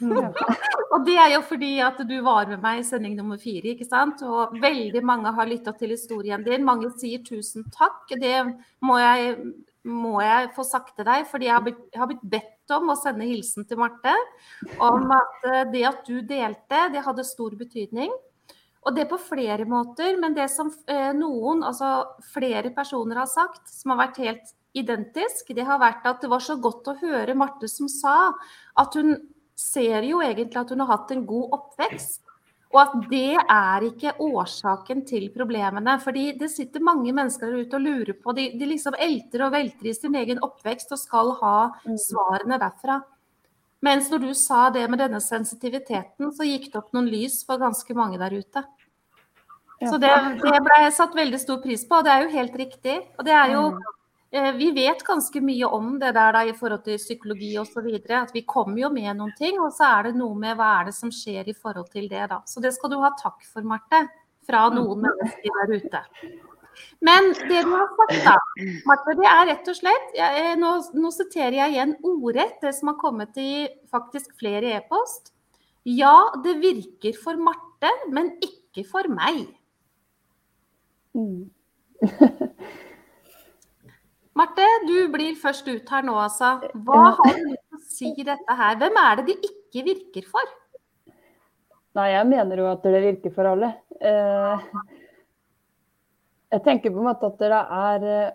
[0.94, 3.88] Og det er jo fordi at du var med meg i sending nummer fire, ikke
[3.88, 4.22] sant.
[4.26, 6.66] Og veldig mange har lytta til historien din.
[6.66, 8.10] Mange sier tusen takk.
[8.20, 8.36] Det
[8.86, 9.36] må jeg,
[9.86, 12.92] må jeg få sagt til deg, fordi jeg har, blitt, jeg har blitt bedt om
[12.92, 14.12] å sende hilsen til Marte
[14.78, 18.12] om at eh, det at du delte, det hadde stor betydning.
[18.80, 23.66] Og det på flere måter, men det som eh, noen, altså flere personer har sagt,
[23.68, 27.36] som har vært helt identisk, det har vært at det var så godt å høre
[27.36, 28.32] Marte som sa
[28.78, 29.16] at hun
[29.60, 32.22] ser jo egentlig at hun har hatt en god oppvekst.
[32.70, 35.96] Og at det er ikke årsaken til problemene.
[36.02, 38.34] Fordi det sitter mange mennesker der ute og lurer på.
[38.36, 41.56] De, de liksom elter og velter i sin egen oppvekst og skal ha
[41.98, 43.00] svarene derfra.
[43.82, 47.58] Mens når du sa det med denne sensitiviteten, så gikk det opp noen lys for
[47.58, 48.62] ganske mange der ute.
[49.80, 52.98] Så det, det ble satt veldig stor pris på, og det er jo helt riktig.
[53.16, 53.99] Og det er jo Eh,
[54.30, 57.88] vi vet ganske mye om det der da, i forhold til psykologi osv.
[58.14, 60.90] At vi kommer jo med noen ting, og så er det noe med hva er
[60.90, 62.28] det som skjer i forhold til det.
[62.30, 62.38] da.
[62.46, 64.04] Så det skal du ha takk for, Marte,
[64.46, 66.04] fra noen mennesker der ute.
[67.04, 68.36] Men det du har sagt, da,
[68.86, 72.92] Marte, det er rett og slett jeg, nå, nå, siterer jeg igjen ordrett det som
[72.92, 75.32] har kommet i faktisk flere e-post.
[75.88, 79.48] Ja, det virker for Marte, men ikke for meg.
[81.18, 81.50] Mm.
[84.40, 86.54] Marte, du blir først ut her nå, altså.
[86.86, 88.76] Hva har du lyst til å si dette her?
[88.80, 90.52] Hvem er det det ikke virker for?
[91.98, 93.68] Nei, jeg mener jo at det virker for alle.
[94.00, 94.62] Eh,
[96.54, 98.30] jeg tenker på en måte at det er eh,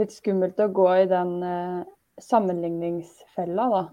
[0.00, 1.82] litt skummelt å gå i den eh,
[2.24, 3.84] sammenligningsfella, da.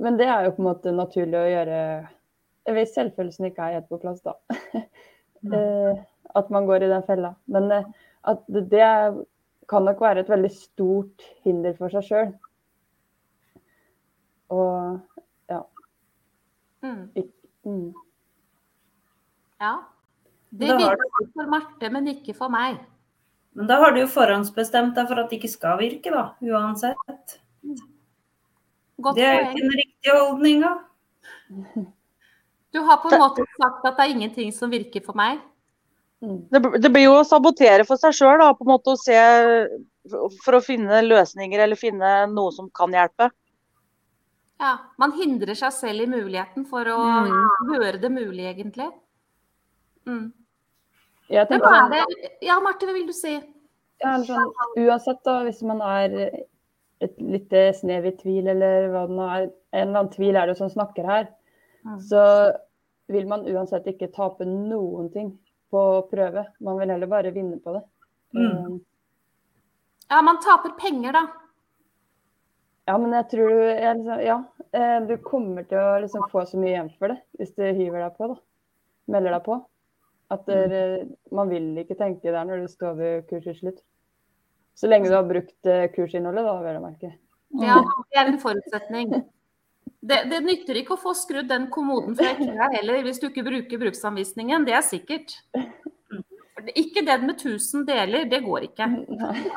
[0.00, 1.80] Men det er jo på en måte naturlig å gjøre
[2.72, 4.38] hvis selvfølelsen ikke er helt på plass, da.
[5.42, 5.96] Mm.
[6.38, 7.32] At man går i den fella.
[7.50, 7.64] Men
[8.30, 8.90] at det
[9.68, 12.32] kan nok være et veldig stort hinder for seg sjøl.
[14.52, 14.98] Og
[15.50, 15.60] ja.
[16.82, 17.04] Mm.
[17.64, 17.92] Mm.
[19.62, 19.74] Ja.
[20.52, 22.80] Det virker for Marte, men ikke for meg.
[23.56, 26.24] Men da har du jo forhåndsbestemt deg for at det ikke skal virke, da.
[26.44, 27.38] Uansett.
[29.02, 30.72] Godt det er jo ikke den riktige holdninga.
[32.72, 35.40] Du har på en måte sagt at det er ingenting som virker for meg?
[36.22, 39.16] Det, det, blir jo å sabotere for seg sjøl, på en måte å se
[40.44, 43.32] For å finne løsninger eller finne noe som kan hjelpe.
[44.62, 47.72] Ja, man hindrer seg selv i muligheten for å mm.
[47.74, 48.86] gjøre det mulig, egentlig.
[50.06, 50.28] Mm.
[51.32, 52.30] Jeg tenker, er det?
[52.46, 53.34] Ja, Marte, hva vil du si?
[54.02, 56.14] Ja, sånn, uansett, da, hvis man er
[57.02, 60.46] et lite snev i tvil, eller hva det nå er, en eller annen tvil er
[60.46, 61.30] det jo som snakker her,
[61.82, 61.98] mm.
[62.06, 62.26] så
[63.10, 65.34] vil man uansett ikke tape noen ting
[65.72, 66.46] på prøve.
[66.60, 67.82] Man vil heller bare vinne på det.
[68.36, 68.66] Mm.
[68.66, 68.80] Um,
[70.08, 71.26] ja, man taper penger, da.
[72.84, 74.38] Ja, men jeg tror du liksom, Ja,
[74.72, 78.02] eh, du kommer til å liksom få så mye igjen for det hvis du hiver
[78.02, 78.40] deg på, da.
[79.14, 79.58] Melder deg på.
[80.32, 81.14] At der, mm.
[81.36, 83.80] man vil ikke tenke der når du står ved kursets slutt.
[84.74, 87.14] Så lenge du har brukt eh, kursinnholdet, da, vel å merke.
[87.60, 87.76] Ja,
[88.08, 89.12] det er en forutsetning.
[90.02, 93.44] Det, det, nytter ikke å få skrudd den kommoden fra Ekra heller, hvis du ikke
[93.46, 94.64] bruker bruksanvisningen.
[94.66, 95.36] Det er sikkert.
[96.74, 98.88] Ikke den med 1000 deler, det går ikke.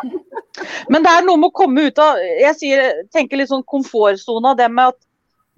[0.94, 4.54] Men det er noe med å komme ut av Jeg sier, tenker litt sånn komfortsona.
[4.58, 5.02] Det med at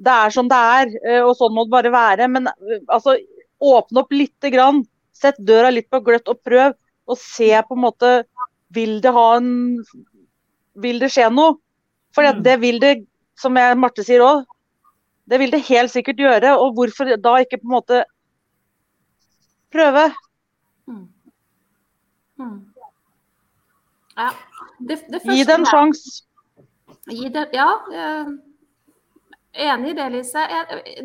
[0.08, 2.32] det er som det er, eh, og sånn må det bare være.
[2.32, 3.19] Men eh, altså,
[3.60, 4.86] åpne opp lite grann.
[5.12, 6.78] Sett døra litt på gløtt og prøv.
[7.08, 8.17] Og se på en måte
[8.76, 9.52] Vil det ha en
[10.76, 11.56] Vil det skje noe?
[12.15, 12.97] For det vil det,
[13.39, 14.47] som jeg, Marte sier òg,
[15.30, 16.56] det vil det helt sikkert gjøre.
[16.60, 18.02] Og hvorfor da ikke på en måte
[19.74, 20.08] prøve?
[20.88, 21.06] Mm.
[22.40, 22.58] Mm.
[24.18, 24.32] Ja.
[24.80, 26.24] Det, det Gi det en sjanse.
[27.54, 27.70] Ja,
[29.58, 30.44] enig i det, Lise.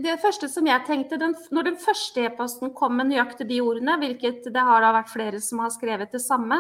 [0.03, 3.97] Det første som jeg tenkte, den, når den første e-posten kom med nøyaktig de ordene,
[4.01, 6.59] hvilket det har da vært flere som har skrevet det samme,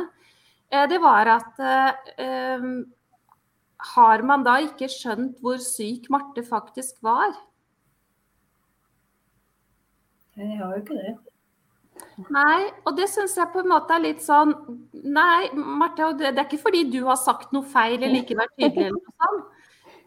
[0.72, 2.68] eh, det var at eh,
[3.94, 7.34] har man da ikke skjønt hvor syk Marte faktisk var?
[10.40, 11.14] Jeg har jo ikke det.
[12.32, 14.54] Nei, og det syns jeg på en måte er litt sånn
[15.12, 18.88] Nei, Marte, det er ikke fordi du har sagt noe feil eller ikke vært tydelig
[18.88, 19.50] eller noe sånt.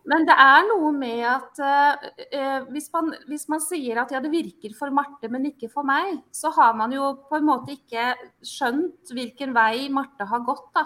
[0.05, 4.29] Men det er noe med at uh, hvis, man, hvis, man, sier at ja, det
[4.33, 8.11] virker for Marte, men ikke for meg, så har man jo på en måte ikke
[8.45, 10.85] skjønt hvilken vei Marte har gått da,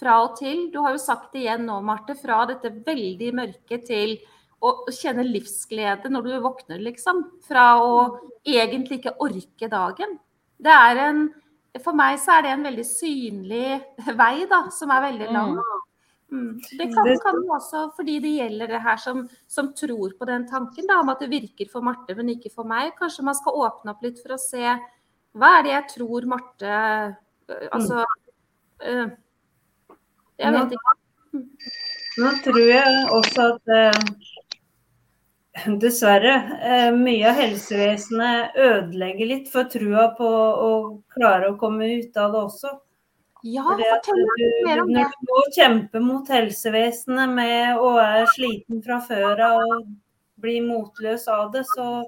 [0.00, 0.66] fra og til.
[0.74, 4.18] Du har jo sagt det igjen nå, Marte, fra dette veldig mørke til
[4.60, 7.22] å kjenne livsglede når du våkner, liksom.
[7.48, 7.92] Fra å
[8.44, 10.18] egentlig ikke orke dagen.
[10.60, 11.28] Det er en
[11.84, 13.76] For meg så er det en veldig synlig
[14.18, 15.52] vei, da, som er veldig lang.
[16.30, 16.56] Mm.
[16.78, 20.86] Det kan, kan også fordi det gjelder det her som, som, tror på den tanken
[20.86, 22.90] da, om at det virker for Marte, men ikke for meg.
[22.98, 24.64] Kanskje man skal åpne opp litt for å se
[25.38, 28.02] hva er det jeg tror Marte øh, Altså
[28.82, 29.10] øh,
[30.42, 30.94] Jeg vet ikke.
[32.18, 34.30] Nå tror jeg også at øh,
[35.82, 36.34] Dessverre.
[36.62, 40.70] Eh, mye av helsevesenet ødelegger litt for trua på å
[41.14, 42.76] klare å komme ut av det også.
[43.42, 45.00] Ja, fortell meg mer om det.
[45.00, 49.88] Når du må kjempe mot helsevesenet med å være sliten fra før av og
[50.40, 52.04] bli motløs av det, så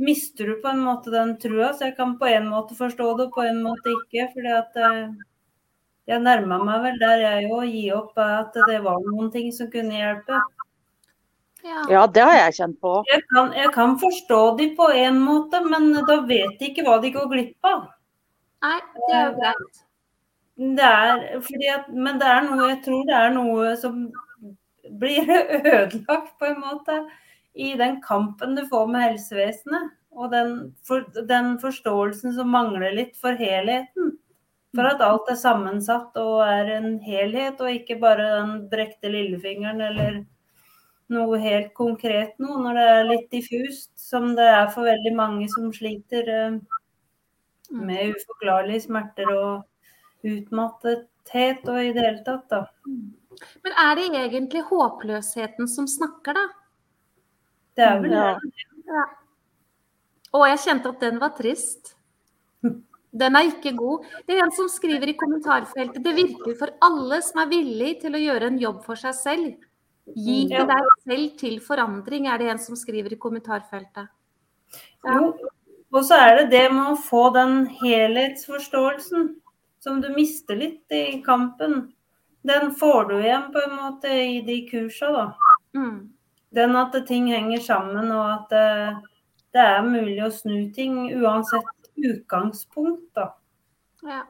[0.00, 1.70] mister du på en måte den trua.
[1.74, 4.30] Så jeg kan på en måte forstå det, på en måte ikke.
[4.32, 5.14] fordi at eh,
[6.10, 9.70] jeg nærma meg vel der jeg òg gi opp at det var noen ting som
[9.72, 10.40] kunne hjelpe.
[11.64, 11.86] Ja.
[11.88, 12.90] ja, det har jeg kjent på.
[13.08, 16.98] Jeg kan, jeg kan forstå de på en måte, men da vet de ikke hva
[17.00, 17.86] de går glipp av.
[18.64, 19.80] Nei, det er jo greit.
[20.78, 24.04] Det er fordi at Men det er noe Jeg tror det er noe som
[25.00, 25.30] blir
[25.78, 26.98] ødelagt, på en måte,
[27.54, 29.88] i den kampen du får med helsevesenet.
[30.14, 30.52] Og den,
[30.86, 34.12] for, den forståelsen som mangler litt for helheten.
[34.76, 39.80] For at alt er sammensatt og er en helhet, og ikke bare den brekte lillefingeren
[39.88, 40.20] eller
[41.12, 45.48] noe helt konkret nå, Når det er litt diffust, som det er for veldig mange
[45.52, 46.56] som sliter eh,
[47.74, 49.64] med uforklarlige smerter og
[50.24, 52.62] utmattethet og i det hele tatt, da.
[53.64, 56.46] Men er det egentlig håpløsheten som snakker, da?
[57.76, 58.38] Det er vel Ja.
[58.38, 59.04] det.
[60.34, 61.94] Og jeg kjente at den var trist.
[63.14, 64.06] Den er ikke god.
[64.26, 68.16] Det er en som skriver i kommentarfeltet det virker for alle som er villig til
[68.16, 69.52] å gjøre en jobb for seg selv.
[70.06, 70.64] Gi Mm, Ja.
[70.66, 74.08] deg selv til forandring, er det en som skriver i kommentarfeltet.
[75.04, 75.14] Ja.
[75.18, 75.34] Jo,
[75.92, 79.36] og så er det det med å få den helhetsforståelsen
[79.80, 81.92] som du mister litt i kampen.
[82.44, 85.34] Den får du igjen på en måte i de kursa, da.
[85.74, 86.10] Mm.
[86.52, 89.02] Den at ting henger sammen, og at det,
[89.54, 91.64] det er mulig å snu ting uansett
[91.96, 93.30] utgangspunkt, da.
[94.04, 94.22] Ja.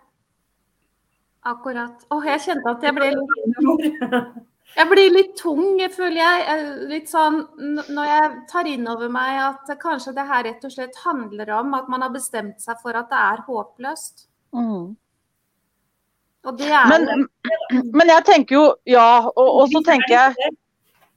[1.44, 2.06] Akkurat.
[2.10, 6.56] Å, jeg kjente at jeg ble litt Jeg blir litt tung, føler jeg.
[6.90, 7.44] Litt sånn
[7.94, 11.76] når jeg tar inn over meg at kanskje det her rett og slett handler om
[11.78, 14.26] at man har bestemt seg for at det er håpløst.
[14.54, 14.94] Mm.
[16.44, 17.26] Og det er Men,
[17.94, 20.52] men jeg tenker jo ja, og, og så tenker jeg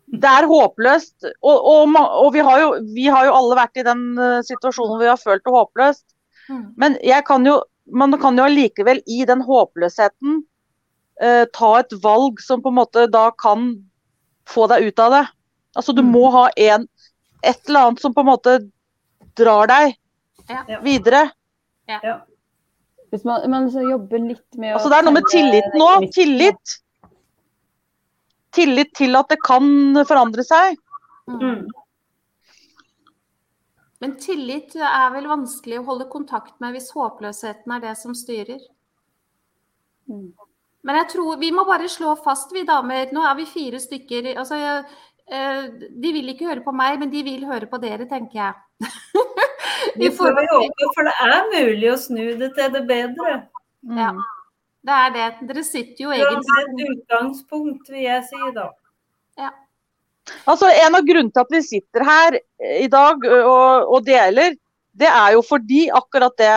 [0.08, 1.26] det er håpløst.
[1.42, 4.94] Og, og, og vi, har jo, vi har jo alle vært i den eh, situasjonen
[4.94, 6.06] hvor vi har følt det håpløst.
[6.48, 6.62] Mm.
[6.80, 7.58] Men jeg kan jo,
[7.92, 10.46] man kan jo allikevel i den håpløsheten
[11.22, 13.72] eh, ta et valg som på en måte da kan
[14.48, 15.26] få deg ut av det.
[15.78, 16.12] Altså du Mm.
[16.12, 16.88] må ha en,
[17.44, 18.58] et eller annet som på en måte
[19.36, 19.96] drar deg
[20.50, 20.64] Ja.
[20.68, 20.80] Ja.
[20.82, 21.32] videre.
[23.12, 25.82] Hvis man, man liksom jobber litt med å Altså det er noe med tillit tilliten
[25.82, 26.12] òg.
[26.14, 26.78] Tillit.
[28.52, 29.64] Tillit til at det kan
[30.08, 30.78] forandre seg.
[31.28, 31.40] Mm.
[31.40, 31.68] Mm.
[34.00, 38.60] Men tillit er vel vanskelig å holde kontakt med hvis håpløsheten er det som styrer.
[40.10, 40.34] Mm.
[40.88, 43.10] Men jeg tror vi må bare slå fast, vi damer.
[43.16, 44.30] Nå er vi fire stykker.
[44.40, 44.56] Altså,
[45.28, 48.54] eh, de vil ikke høre på meg, men de vil høre på dere, tenker jeg.
[49.98, 53.36] Vi får håpe, for det er mulig å snu det til det bedre.
[53.98, 54.10] Ja,
[54.86, 55.28] det er det.
[55.50, 58.68] Dere sitter jo egentlig Det er et utgangspunkt, vil jeg si da.
[60.46, 64.58] Altså, En av grunnene til at vi sitter her eh, i dag og, og deler,
[64.98, 66.56] det er jo fordi akkurat det.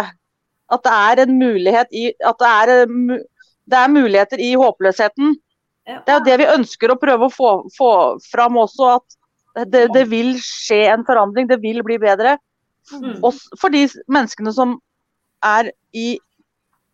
[0.70, 3.24] At det er en mulighet i At det er, en mu-
[3.68, 5.34] det er muligheter i håpløsheten.
[5.88, 6.00] Ja.
[6.06, 7.90] Det er jo det vi ønsker å prøve å få, få
[8.30, 8.94] fram også.
[9.00, 11.48] At det, det vil skje en forandring.
[11.50, 12.36] Det vil bli bedre.
[12.94, 13.20] Mm.
[13.26, 14.78] Også for de menneskene som
[15.44, 16.14] er i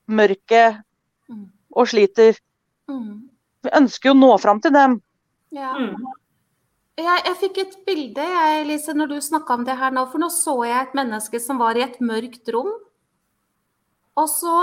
[0.07, 0.83] mørket
[1.29, 1.48] Mm.
[1.74, 2.37] og sliter.
[2.87, 3.29] Mm.
[3.66, 5.00] Vi ønsker jo å nå fram til dem.
[5.50, 5.72] Ja.
[5.74, 6.07] Mm.
[6.96, 10.07] Jeg, jeg fikk et bilde jeg, Lise, når du snakka om det her nå.
[10.12, 12.70] For nå så jeg et menneske som var i et mørkt rom.
[14.16, 14.55] Og så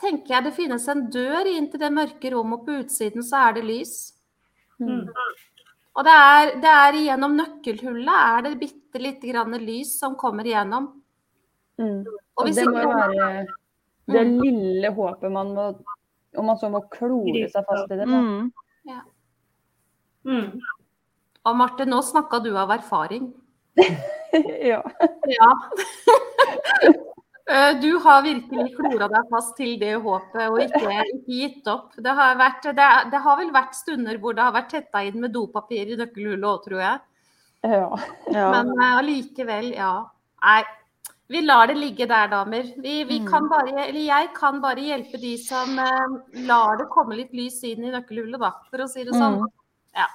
[0.00, 3.48] tenker jeg det finnes en dør inn til det mørke rommet, og på utsiden så
[3.48, 3.94] er det lys.
[4.78, 5.06] Mm.
[5.96, 10.44] Og det er, det er gjennom nøkkelhullet er det bitte lite grann lys som kommer
[10.44, 10.90] igjennom.
[11.80, 12.02] Mm.
[12.04, 13.46] Og Og hvis det må ikke- jo være
[14.08, 14.40] det Mm.
[14.42, 15.84] lille håpet man må
[16.36, 18.06] Om man så må klore seg fast i det.
[18.06, 18.52] Mm.
[20.26, 20.60] Mm.
[21.46, 23.32] Og Marte, nå snakka du av erfaring.
[24.70, 24.82] ja.
[25.26, 25.50] Ja.
[27.48, 31.92] Eh, Du har virkelig klora deg fast til det håpet og ikke, ikke gitt opp.
[32.02, 35.20] Det har, vært, det, det har vel vært stunder hvor det har vært tetta inn
[35.22, 36.98] med dopapir i nøkkelhullet òg, tror jeg.
[37.62, 37.86] ja.
[38.34, 38.48] Ja.
[38.50, 39.92] Men eh, allikevel, ja.
[40.42, 40.64] Nei.
[41.28, 42.62] Vi lar det ligge der, damer.
[42.82, 43.26] Vi, vi Mm.
[43.30, 47.56] kan bare, eller jeg kan bare hjelpe de som eh, lar det komme litt lys
[47.66, 49.40] inn i nøkkelhullet, da, for å si det sånn.
[49.42, 49.48] Mm.
[49.98, 50.06] Ja.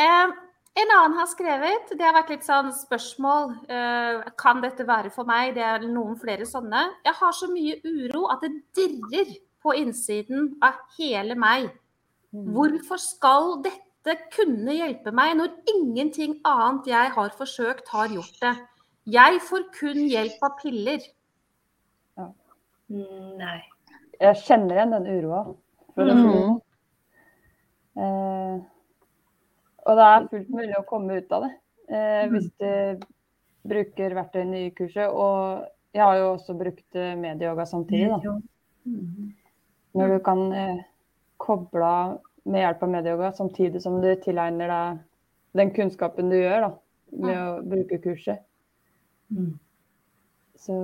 [0.00, 0.32] Eh,
[0.78, 5.26] en annen har skrevet, det har vært litt sånn spørsmål, eh, kan dette være for
[5.28, 5.54] meg?
[5.56, 6.84] Det er noen flere sånne.
[7.04, 11.70] Jeg har så mye uro at det dirrer på innsiden av hele meg.
[12.32, 12.52] Mm.
[12.54, 18.54] Hvorfor skal dette kunne hjelpe meg når ingenting annet jeg har forsøkt har gjort det?
[19.10, 21.02] Jeg får kun hjelp av piller.
[22.16, 22.30] Ja.
[22.94, 23.60] Nei.
[24.20, 25.44] Jeg kjenner igjen den uroa.
[25.98, 26.10] Mm.
[26.24, 26.60] sånn.
[28.00, 28.60] Eh,
[29.90, 31.50] og det er fullt mulig å komme ut av det
[31.90, 33.04] eh, hvis du
[33.70, 35.10] bruker verktøyene i kurset.
[35.10, 35.66] Og
[35.96, 38.10] jeg har jo også brukt eh, medieyoga samtidig.
[38.22, 38.36] da.
[38.86, 39.30] Mm.
[39.98, 40.82] Når du kan eh,
[41.42, 42.18] koble av
[42.50, 45.00] med hjelp av medieyoga samtidig som du tilegner deg
[45.60, 46.70] den kunnskapen du gjør da,
[47.26, 48.44] med å bruke kurset.
[49.34, 49.56] Mm.
[50.56, 50.78] Så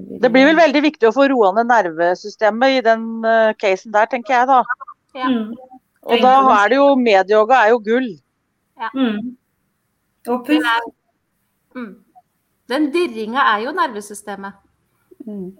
[0.00, 0.20] Mm.
[0.20, 4.08] Det blir vel veldig viktig å få roa ned nervesystemet i den uh, casen der,
[4.10, 4.60] tenker jeg da.
[5.18, 5.28] Ja.
[5.28, 5.50] Mm.
[6.10, 8.08] Og da er det jo medieyoga er jo gull.
[8.94, 9.36] Mm.
[10.28, 10.68] Og Den, pust.
[10.70, 10.86] er,
[11.76, 11.90] mm.
[12.72, 14.52] den dirringa er jo nervesystemet.
[15.26, 15.50] Mm.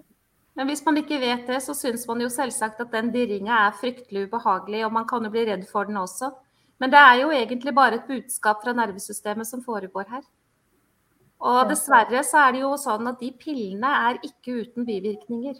[0.57, 3.77] Men hvis man ikke vet det, så syns man jo selvsagt at den dirringa er
[3.77, 6.31] fryktelig ubehagelig, og man kan jo bli redd for den også.
[6.81, 10.23] Men det er jo egentlig bare et budskap fra nervesystemet som foregår her.
[11.41, 15.55] Og dessverre så er det jo sånn at de pillene er ikke uten bivirkninger.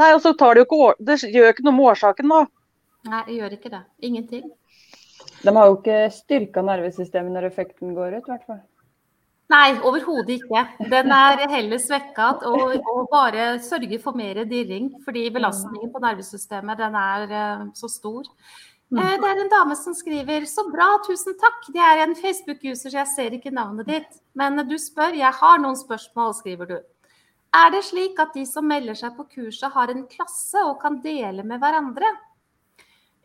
[0.00, 2.44] Nei, og så tar det jo ikke Det gjør ikke noe med årsaken, da.
[3.10, 3.82] Nei, det gjør ikke det.
[4.08, 4.46] Ingenting.
[5.44, 8.62] De har jo ikke styrka nervesystemet når effekten går ut, i hvert fall.
[9.52, 10.62] Nei, overhodet ikke.
[10.88, 14.88] Den er heller svekka og, og bare sørger for mer dirring.
[15.04, 18.24] Fordi belastningen på nervesystemet den er eh, så stor.
[18.94, 21.68] Eh, det er en dame som skriver så bra, tusen takk.
[21.76, 24.20] Det er en Facebook-user, så jeg ser ikke navnet ditt.
[24.38, 26.76] Men du spør, jeg har noen spørsmål, skriver du.
[27.54, 30.98] Er det slik at de som melder seg på kurset har en klasse og kan
[31.04, 32.08] dele med hverandre?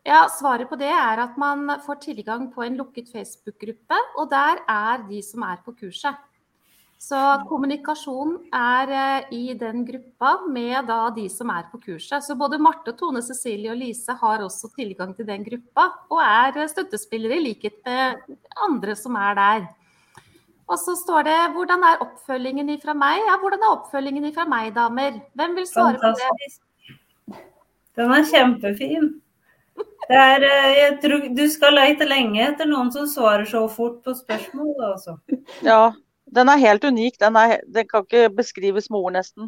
[0.08, 4.62] Ja, Svaret på det er at man får tilgang på en lukket Facebook-gruppe, og der
[4.70, 6.16] er de som er på kurset.
[7.00, 7.16] Så
[7.47, 12.26] kommunikasjon er eh, i den gruppa med da de som er på kurset.
[12.26, 16.60] Så både Marte, Tone, Cecilie og Lise har også tilgang til den gruppa, og er
[16.60, 18.36] eh, støttespillere i likhet med
[18.68, 19.70] andre som er der.
[20.70, 24.76] Og så står det 'Hvordan er oppfølgingen ifra meg?' Ja, hvordan er oppfølgingen ifra meg,
[24.76, 25.22] damer?
[25.34, 27.39] Hvem vil svare på det?
[27.95, 29.22] Den er kjempefin.
[30.10, 33.99] Det er, eh, jeg tror, du skal leite lenge etter noen som svarer så fort
[34.05, 34.74] på spørsmål.
[34.91, 35.18] Altså.
[35.66, 35.91] Ja.
[36.30, 37.16] Den er helt unik.
[37.22, 39.47] Den, er, den kan ikke beskrives med ord, nesten.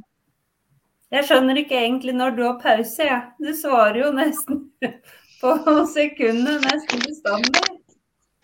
[1.13, 3.05] Jeg skjønner ikke egentlig når du har pause.
[3.05, 3.19] Ja.
[3.41, 4.63] Du svarer jo nesten
[5.41, 5.51] på
[5.93, 7.61] sekundet, nesten bestandig.
[7.61, 7.77] Ja,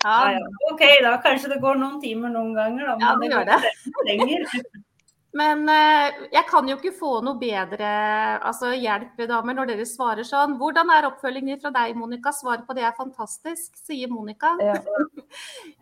[0.05, 0.49] Ja, ja.
[0.71, 1.15] OK, da.
[1.23, 2.97] Kanskje det går noen timer noen ganger, da.
[3.01, 4.03] Ja, Men det det gjør det.
[4.09, 4.51] lenger.
[5.37, 7.89] Men eh, jeg kan jo ikke få noe bedre
[8.45, 10.55] altså, hjelp damer, når dere svarer sånn.
[10.59, 12.33] Hvordan er oppfølgingen fra deg, Monica?
[12.33, 14.55] Svaret på det er fantastisk, sier Monica.
[14.63, 14.79] Ja.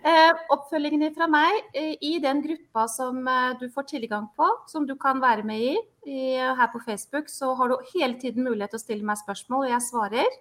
[0.05, 3.19] Eh, oppfølgingen fra meg eh, i den gruppa som
[3.59, 5.75] du får tilgang på, som du kan være med i,
[6.09, 9.65] i her på Facebook, så har du hele tiden mulighet til å stille meg spørsmål,
[9.65, 10.37] og jeg svarer.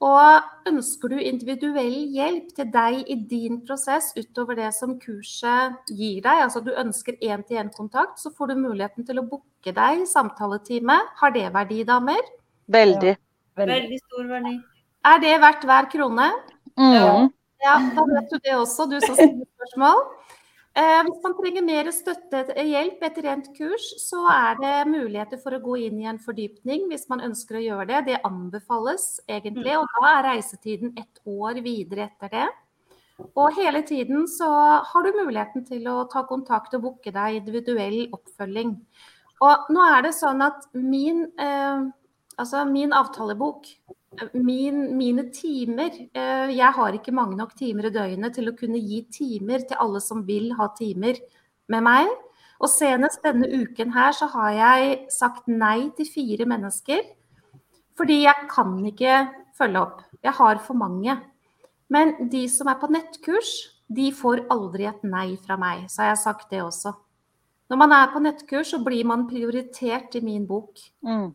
[0.00, 6.22] Og ønsker du individuell hjelp til deg i din prosess utover det som kurset gir
[6.24, 10.96] deg, altså du ønsker én-til-én-kontakt, så får du muligheten til å booke deg samtaletime.
[11.20, 12.22] Har det verdi, damer?
[12.72, 13.12] Veldig.
[13.60, 13.74] Veldig.
[13.76, 14.54] Veldig stor verdi.
[15.10, 16.30] Er det verdt hver krone?
[16.80, 17.28] Mm.
[17.60, 20.00] Ja, da vet du det også, du som stiller spørsmål.
[20.80, 25.40] Eh, hvis man trenger mer støtte og hjelp etter endt kurs, så er det muligheter
[25.42, 28.00] for å gå inn i en fordypning hvis man ønsker å gjøre det.
[28.06, 32.48] Det anbefales egentlig, og da er reisetiden ett år videre etter det.
[33.34, 34.48] Og hele tiden så
[34.86, 38.76] har du muligheten til å ta kontakt og booke deg individuell oppfølging.
[39.44, 41.82] Og nå er det sånn at min, eh,
[42.40, 43.68] altså min avtalebok
[44.34, 48.80] min, mine timer eh, Jeg har ikke mange nok timer i døgnet til å kunne
[48.82, 51.20] gi timer til alle som vil ha timer
[51.70, 52.10] med meg.
[52.60, 57.04] Og senest denne uken her så har jeg sagt nei til fire mennesker.
[57.96, 59.20] Fordi jeg kan ikke
[59.56, 60.02] følge opp.
[60.24, 61.16] Jeg har for mange.
[61.90, 63.52] Men de som er på nettkurs,
[63.90, 65.86] de får aldri et nei fra meg.
[65.90, 66.92] Så har jeg sagt det også.
[67.70, 70.78] Når man er på nettkurs, så blir man prioritert i min bok.
[71.06, 71.30] Mm.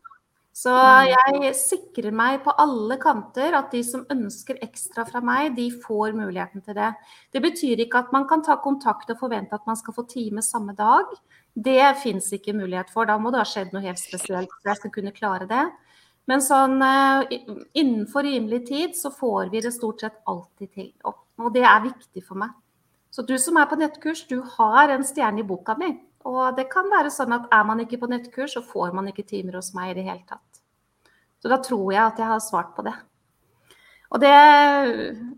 [0.55, 0.71] Så
[1.03, 6.15] jeg sikrer meg på alle kanter at de som ønsker ekstra fra meg, de får
[6.15, 6.93] muligheten til det.
[7.35, 10.43] Det betyr ikke at man kan ta kontakt og forvente at man skal få time
[10.45, 11.11] samme dag.
[11.51, 13.03] Det fins ikke mulighet for.
[13.03, 15.65] Da må det ha skjedd noe helt spesielt for jeg skal kunne klare det.
[16.31, 17.35] Men sånn eh,
[17.75, 20.91] innenfor rimelig tid så får vi det stort sett alltid til.
[21.03, 22.55] Og det er viktig for meg.
[23.11, 25.91] Så du som er på nettkurs, du har en stjerne i boka mi.
[26.26, 29.28] Og det kan være sånn at er man ikke på nettkurs, så får man ikke
[29.30, 30.63] timer hos meg i det hele tatt.
[31.41, 32.95] Så da tror jeg at jeg har svart på det.
[34.13, 34.34] Og det,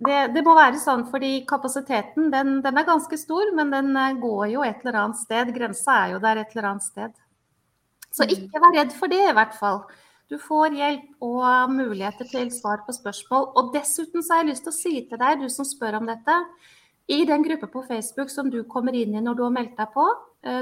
[0.06, 4.18] det, det må være sånn fordi kapasiteten den, den, er ganske stor, men den eh,
[4.22, 5.52] går jo et eller annet sted.
[5.56, 7.16] Grensa er jo der et eller annet sted.
[8.14, 9.82] Så ikke vær redd for det, i hvert fall.
[10.28, 13.52] Du får hjelp og muligheter til svar på spørsmål.
[13.60, 16.10] Og dessuten så har jeg lyst til å si til deg, du som spør om
[16.10, 16.38] dette,
[17.08, 19.94] i den gruppa på Facebook som du kommer inn i når du har meldt deg
[19.94, 20.04] på,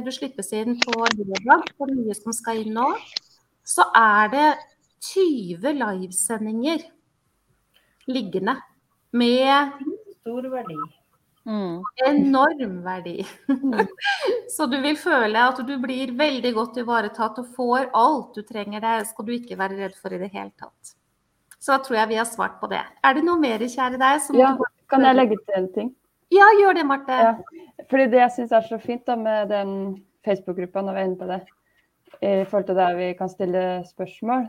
[0.06, 2.88] du slippes inn på lørdag for nye som skal inn nå,
[3.66, 4.50] så er det
[5.06, 6.86] 20 livesendinger
[8.10, 8.60] liggende
[9.14, 9.74] med
[10.22, 10.78] Stor verdi.
[11.46, 11.84] Mm.
[12.08, 13.28] enorm verdi.
[14.56, 18.82] Så du vil føle at du blir veldig godt ivaretatt og får alt du trenger.
[18.82, 20.96] Det skal du ikke være redd for i det hele tatt.
[21.60, 22.82] Så da tror jeg vi har svart på det.
[23.06, 24.24] Er det noe mer, kjære deg?
[24.26, 25.94] som Ja, du kan jeg legge til en ting?
[26.32, 27.12] Ja, gjør det, Marte.
[27.12, 27.36] Ja.
[27.90, 29.72] Fordi det jeg syns er så fint da med den
[30.26, 31.42] Facebook-gruppa, når vi er inne på det,
[32.22, 34.48] i forhold til der vi kan stille spørsmål,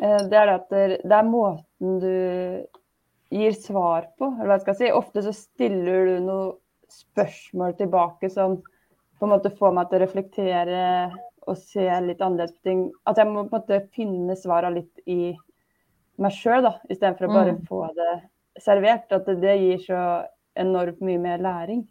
[0.00, 2.66] eh, det er at det er måten du
[3.30, 4.32] gir svar på.
[4.32, 4.90] Eller hva jeg skal si.
[4.90, 6.56] Ofte så stiller du noen
[6.90, 8.56] spørsmål tilbake som
[9.20, 10.80] på en måte får meg til å reflektere
[11.46, 12.80] og se litt annerledes på ting.
[13.06, 15.36] At jeg må på en måte finne svarene litt i
[16.20, 17.66] meg sjøl, istedenfor å bare Mm.
[17.68, 18.22] få det
[18.60, 19.12] servert.
[19.12, 20.26] At det gir så
[20.60, 21.84] enormt mye mer læring.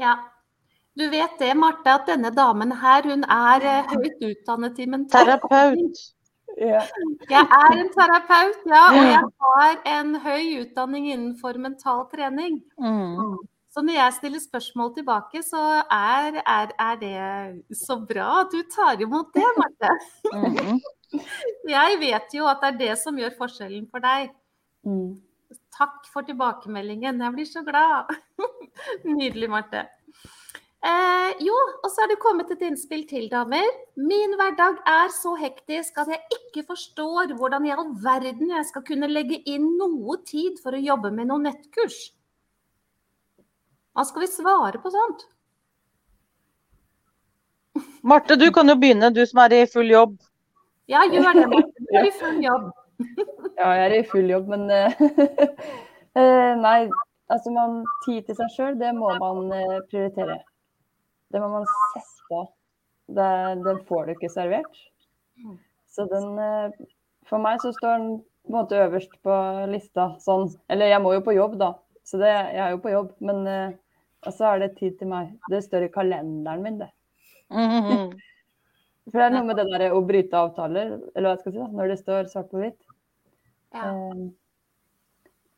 [0.00, 0.16] Ja.
[0.98, 5.24] Du vet det, Marte, at denne damen her, hun er eh, høyt utdannet i mental
[5.24, 6.02] Terapeut.
[6.60, 6.82] Ja.
[7.30, 12.58] Jeg er en terapeut, ja, og jeg har en høy utdanning innenfor mental trening.
[12.76, 13.38] Mm.
[13.72, 18.60] Så når jeg stiller spørsmål tilbake, så er, er, er det så bra at du
[18.68, 19.94] tar imot det, Marte.
[20.34, 20.80] Mm.
[21.68, 24.30] Jeg vet jo at det er det som gjør forskjellen for deg.
[24.84, 25.20] Mm.
[25.72, 27.20] Takk for tilbakemeldingen.
[27.24, 28.12] Jeg blir så glad.
[29.08, 29.86] Nydelig, Marte.
[30.82, 33.68] Eh, jo, og så er det kommet et innspill til, damer.
[33.94, 38.84] Min hverdag er så hektisk at jeg ikke forstår hvordan i all verden jeg skal
[38.88, 42.00] kunne legge inn noe tid for å jobbe med noen nettkurs.
[43.94, 45.24] Hva skal vi svare på sånt?
[48.02, 50.18] Marte, du kan jo begynne, du som er i full jobb.
[50.90, 51.70] Ja, gjør det, Marte.
[51.78, 52.72] Du er i full jobb.
[53.58, 55.02] Ja, jeg er i full jobb, men eh,
[56.18, 56.78] eh, Nei,
[57.32, 60.40] altså man tid til seg sjøl, det må man eh, prioritere.
[61.32, 62.42] Det må man sette på.
[63.12, 63.28] Det,
[63.66, 64.82] den får du ikke servert.
[65.92, 66.34] Så den
[67.28, 69.36] For meg så står den på en måte øverst på
[69.70, 70.50] lista sånn.
[70.72, 71.74] Eller jeg må jo på jobb, da.
[72.08, 73.12] Så det, jeg er jo på jobb.
[73.24, 73.46] Men
[74.22, 75.32] og så er det tid til meg.
[75.50, 76.90] Det står i kalenderen min, det.
[77.52, 78.12] Mm.
[79.10, 81.58] For det er noe med det der å bryte avtaler, eller hva jeg skal si,
[81.58, 82.78] da, når det står svart på hvitt.
[83.74, 83.88] Ja.
[83.90, 84.22] Eh,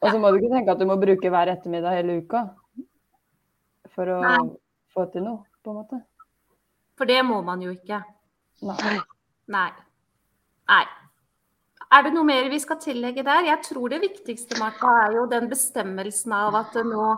[0.04, 2.42] og så må du ikke tenke at du må bruke hver ettermiddag hele uka
[3.94, 4.40] for å Nei.
[4.92, 6.00] få til noe, på en måte.
[6.98, 8.00] For det må man jo ikke.
[8.64, 8.98] Nei.
[9.52, 9.70] Nei.
[10.70, 10.84] Nei.
[11.94, 13.46] Er det noe mer vi skal tillegge der?
[13.46, 17.08] Jeg tror det viktigste Martha, er jo den bestemmelsen av at nå,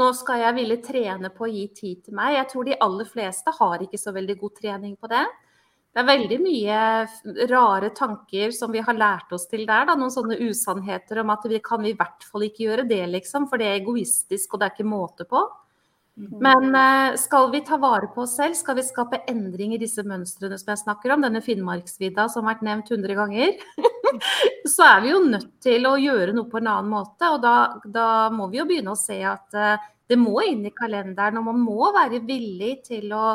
[0.00, 2.38] nå skal jeg ville trene på å gi tid til meg.
[2.38, 5.24] Jeg tror de aller fleste har ikke så veldig god trening på det.
[5.94, 6.78] Det er veldig mye
[7.52, 9.84] rare tanker som vi har lært oss til der.
[9.86, 9.94] Da.
[9.94, 13.46] Noen sånne usannheter om at vi kan i hvert fall ikke gjøre det, liksom.
[13.46, 15.44] For det er egoistisk, og det er ikke måte på.
[16.14, 20.02] Men eh, skal vi ta vare på oss selv, skal vi skape endring i disse
[20.06, 23.56] mønstrene som jeg snakker om, denne Finnmarksvidda som har vært nevnt 100 ganger,
[24.76, 27.32] så er vi jo nødt til å gjøre noe på en annen måte.
[27.34, 30.74] Og da, da må vi jo begynne å se at eh, det må inn i
[30.74, 33.34] kalenderen, og man må være villig til å,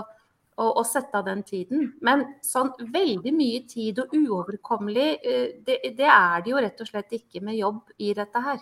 [0.60, 1.88] å, og sette av den tiden.
[2.06, 6.92] Men sånn veldig mye tid og uoverkommelig, eh, det, det er det jo rett og
[6.92, 8.60] slett ikke med jobb i dette her.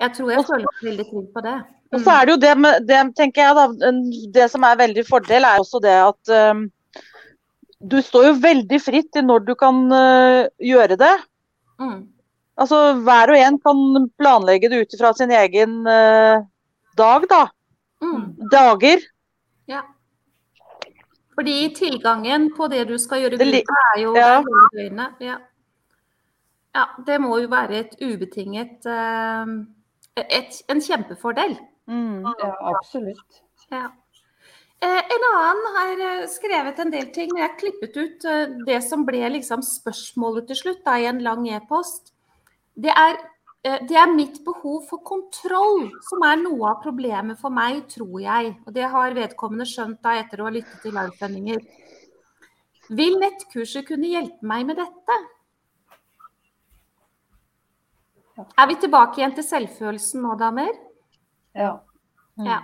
[0.00, 1.56] Jeg tror jeg føler meg veldig trygg på det.
[1.90, 3.90] Og så er det jo det med det, tenker jeg da,
[4.36, 6.62] det som er veldig fordel, er også det at um,
[7.90, 11.12] du står jo veldig fritt til når du kan uh, gjøre det.
[11.82, 11.98] Mm.
[12.60, 16.46] Altså hver og en kan planlegge det ut fra sin egen uh,
[17.00, 17.42] dag, da.
[18.04, 18.22] Mm.
[18.54, 19.04] Dager.
[21.34, 24.42] Fordi tilgangen på det du skal gjøre videre, er jo Ja.
[24.74, 25.20] døgnet.
[25.20, 25.38] Ja.
[26.74, 29.54] ja, det må jo være et ubetinget eh,
[30.16, 31.56] et, En kjempefordel.
[31.86, 32.26] Mm.
[32.42, 33.42] Ja, absolutt.
[33.70, 33.86] Ja.
[34.82, 37.30] Eh, en annen har eh, skrevet en del ting.
[37.36, 38.26] Jeg har klippet ut
[38.66, 42.12] det som ble liksom spørsmålet til slutt da, i en lang e-post.
[42.74, 43.18] Det er,
[43.60, 48.54] det er mitt behov for kontroll som er noe av problemet for meg, tror jeg.
[48.64, 51.60] Og det har vedkommende skjønt da etter å ha lyttet til livesendinger.
[52.96, 55.18] Vil nettkurset kunne hjelpe meg med dette?
[58.56, 60.72] Er vi tilbake igjen til selvfølelsen nå, damer?
[61.52, 61.74] Ja.
[62.40, 62.62] Ja.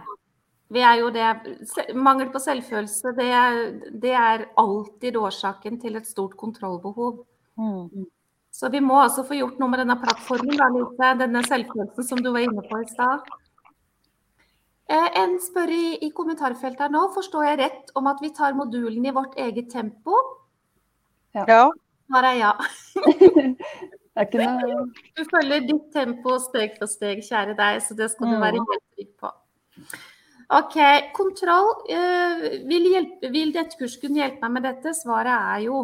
[0.72, 1.28] Vi er jo det.
[1.94, 3.28] Mangel på selvfølelse, det
[4.02, 7.20] det er alltid årsaken til et stort kontrollbehov.
[7.60, 8.08] Mm.
[8.56, 11.10] Så vi må altså få gjort noe med denne plattformen, da, Lise.
[11.20, 13.26] Denne selvfølelsen som du var inne på i stad.
[14.88, 18.54] Eh, En spør i, i kommentarfeltet her nå, forstår jeg rett om at vi tar
[18.56, 20.16] modulen i vårt eget tempo?
[21.36, 21.66] Ja.
[22.06, 22.52] Svaret er ja.
[24.16, 24.84] Det er ikke noe
[25.18, 28.44] Du følger ditt tempo steg for steg, kjære deg, så det skal du Mm.
[28.46, 29.32] være helt trygg på.
[30.56, 30.76] OK.
[31.18, 31.68] Kontroll.
[31.92, 34.94] eh, vil, hjelpe, vil dette kurset kunne hjelpe meg med dette?
[34.96, 35.82] Svaret er jo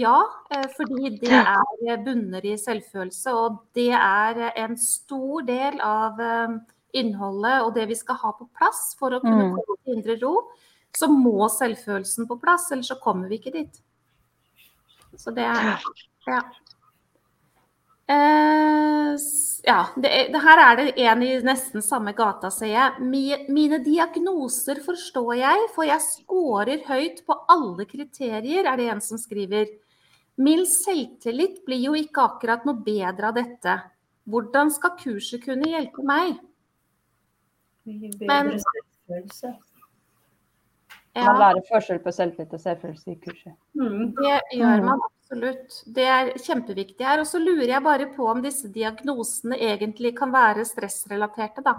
[0.00, 0.16] ja.
[0.50, 6.54] eh, fordi det er bunner i selvfølelse, og det er en stor del av eh,
[6.96, 9.54] innholdet og det vi skal ha på plass for å kunne Mm.
[9.58, 10.34] komme til indre ro.
[10.96, 13.82] Så må selvfølelsen på plass, ellers så kommer vi ikke dit.
[15.16, 15.78] Så det er
[16.26, 16.40] ja.
[18.10, 19.16] Eh,
[19.62, 23.04] ja, det, det, her er det en i nesten samme gata, ser jeg.
[23.52, 29.20] Mine diagnoser forstår jeg, for jeg scorer høyt på alle kriterier, er det en som
[29.20, 29.68] skriver.
[30.40, 33.74] Min selvtillit blir jo ikke akkurat noe bedre av dette.
[34.30, 36.38] Hvordan skal kurset kunne hjelpe meg?
[37.86, 39.56] Mye Men- bedre selvfølelse.
[41.10, 43.54] Man Ja, lærer forskjell på selvtillit og selvfølelse i kurset.
[43.74, 44.14] Mm.
[44.14, 44.84] det gjør Mm.
[44.86, 45.00] man
[45.30, 45.82] absolutt.
[45.86, 47.20] Det er kjempeviktig her.
[47.22, 51.78] Og så lurer jeg bare på om disse diagnosene egentlig kan være stressrelaterte, da.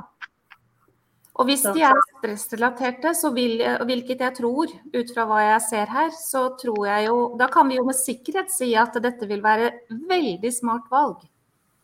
[1.39, 6.09] Og hvis de er stressrelaterte, vil, hvilket jeg tror, ut fra hva jeg ser her,
[6.11, 9.71] så tror jeg jo Da kan vi jo med sikkerhet si at dette vil være
[9.89, 11.23] veldig smart valg.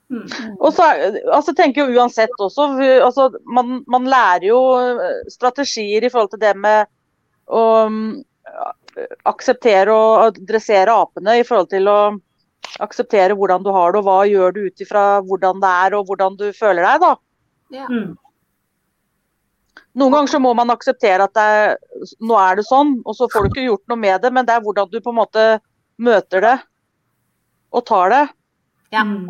[0.10, 0.28] Mm.
[0.60, 0.86] Og så
[1.34, 2.70] altså, tenker jeg uansett også,
[3.04, 6.88] altså, man, man lærer jo eh, strategier i forhold til det med
[7.48, 8.14] å mm,
[9.28, 12.00] akseptere og adressere apene i forhold til å
[12.84, 16.10] akseptere hvordan du har det, og hva gjør du ut ifra hvordan det er og
[16.10, 17.04] hvordan du føler deg.
[17.06, 17.12] da.
[17.78, 17.88] Ja.
[17.92, 18.16] Mm.
[19.98, 21.76] Noen ganger så må man akseptere at det er,
[22.22, 24.54] nå er det sånn, og så får du ikke gjort noe med det, men det
[24.54, 25.46] er hvordan du på en måte
[25.98, 26.58] møter det
[27.74, 28.24] og tar det.
[28.94, 29.04] ja.
[29.04, 29.28] Mm.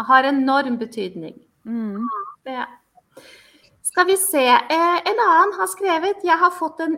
[0.00, 1.34] Har enorm betydning.
[2.46, 2.62] Det.
[3.90, 4.46] Skal vi se.
[4.48, 6.92] Eh, en annen har skrevet Jeg har fått en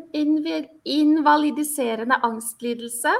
[0.85, 3.13] invalidiserende angstlidelse.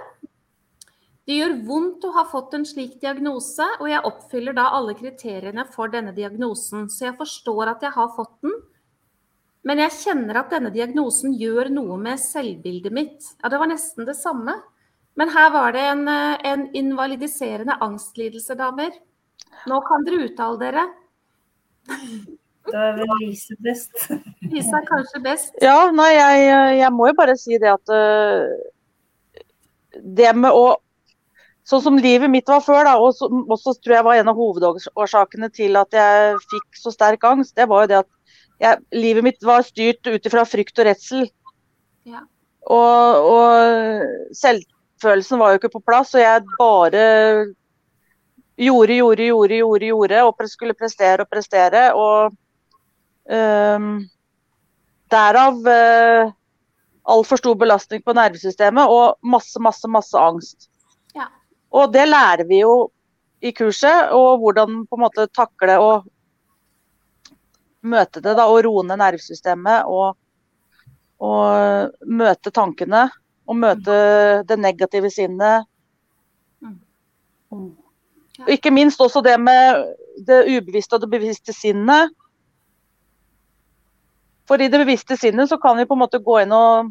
[1.25, 5.65] Det gjør vondt å ha fått en slik diagnose, og jeg oppfyller da alle kriteriene
[5.73, 6.91] for denne diagnosen.
[6.93, 8.53] Så jeg forstår at jeg har fått den.
[9.65, 13.25] Men jeg kjenner at denne diagnosen gjør noe med selvbildet mitt.
[13.41, 14.59] Ja, det var nesten det samme.
[15.17, 18.93] Men her var det en, eh, en invalidiserende angstlidelse, damer.
[19.67, 20.87] Nå kan dere uttale dere.
[22.71, 23.91] Da er vel Lise best.
[24.53, 25.53] Lisa er kanskje best.
[25.63, 26.47] Ja, nei, jeg,
[26.79, 29.45] jeg må jo bare si det at øh,
[29.93, 30.79] Det med å
[31.63, 34.35] Sånn som livet mitt var før, da, og som også tror jeg var en av
[34.35, 38.09] hovedårsakene til at jeg fikk så sterk angst, det var jo det at
[38.63, 41.29] jeg, livet mitt var styrt ut ifra frykt og redsel.
[42.03, 42.25] Ja.
[42.67, 47.07] Og, og selvfølelsen var jo ikke på plass, og jeg bare
[48.59, 51.85] gjorde, gjorde, gjorde, gjorde, gjorde, og skulle prestere og prestere.
[51.95, 52.35] Og
[53.31, 53.93] øhm,
[55.13, 56.33] derav uh,
[57.03, 60.69] altfor stor belastning på nervesystemet og masse, masse, masse angst.
[61.17, 61.29] Ja.
[61.73, 62.91] Og det lærer vi jo
[63.43, 66.07] i kurset, og hvordan på en måte takle og
[67.83, 70.15] møte det da, og roe ned nervesystemet og,
[71.23, 73.09] og møte tankene.
[73.51, 73.95] Og møte
[74.47, 75.67] det negative sinnet.
[76.63, 76.77] Mm.
[77.51, 79.83] Og ikke minst også det med
[80.27, 82.15] det ubevisste og det bevisste sinnet.
[84.53, 86.91] For i det bevisste sinnet så kan vi på en måte gå inn og,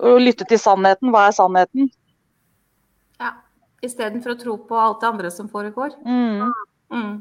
[0.00, 1.10] og lytte til sannheten.
[1.12, 1.90] Hva er sannheten?
[3.20, 3.34] Ja.
[3.84, 5.98] Istedenfor å tro på alt det andre som foregår.
[6.08, 6.54] Mm.
[6.96, 7.12] Mm.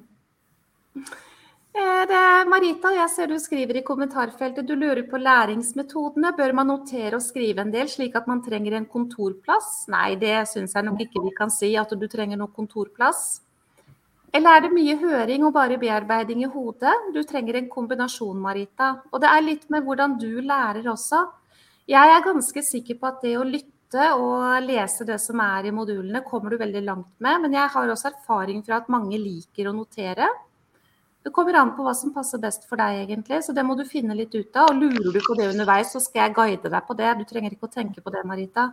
[1.76, 6.32] Eh, Det Marita, jeg ser du skriver i kommentarfeltet du lurer på læringsmetodene.
[6.40, 9.90] Bør man notere og skrive en del, slik at man trenger en kontorplass?
[9.92, 13.42] Nei, det syns jeg nok ikke vi kan si, at du trenger noen kontorplass.
[14.34, 16.94] Eller er det mye høring og bare bearbeiding i hodet?
[17.16, 18.92] Du trenger en kombinasjon, Marita.
[19.12, 21.24] Og det er litt med hvordan du lærer også.
[21.90, 25.74] Jeg er ganske sikker på at det å lytte og lese det som er i
[25.74, 27.42] modulene, kommer du veldig langt med.
[27.46, 30.30] Men jeg har også erfaring fra at mange liker å notere.
[31.26, 33.42] Det kommer an på hva som passer best for deg, egentlig.
[33.44, 34.70] Så det må du finne litt ut av.
[34.70, 37.16] Og lurer du på det underveis, så skal jeg guide deg på det.
[37.18, 38.70] Du trenger ikke å tenke på det, Marita.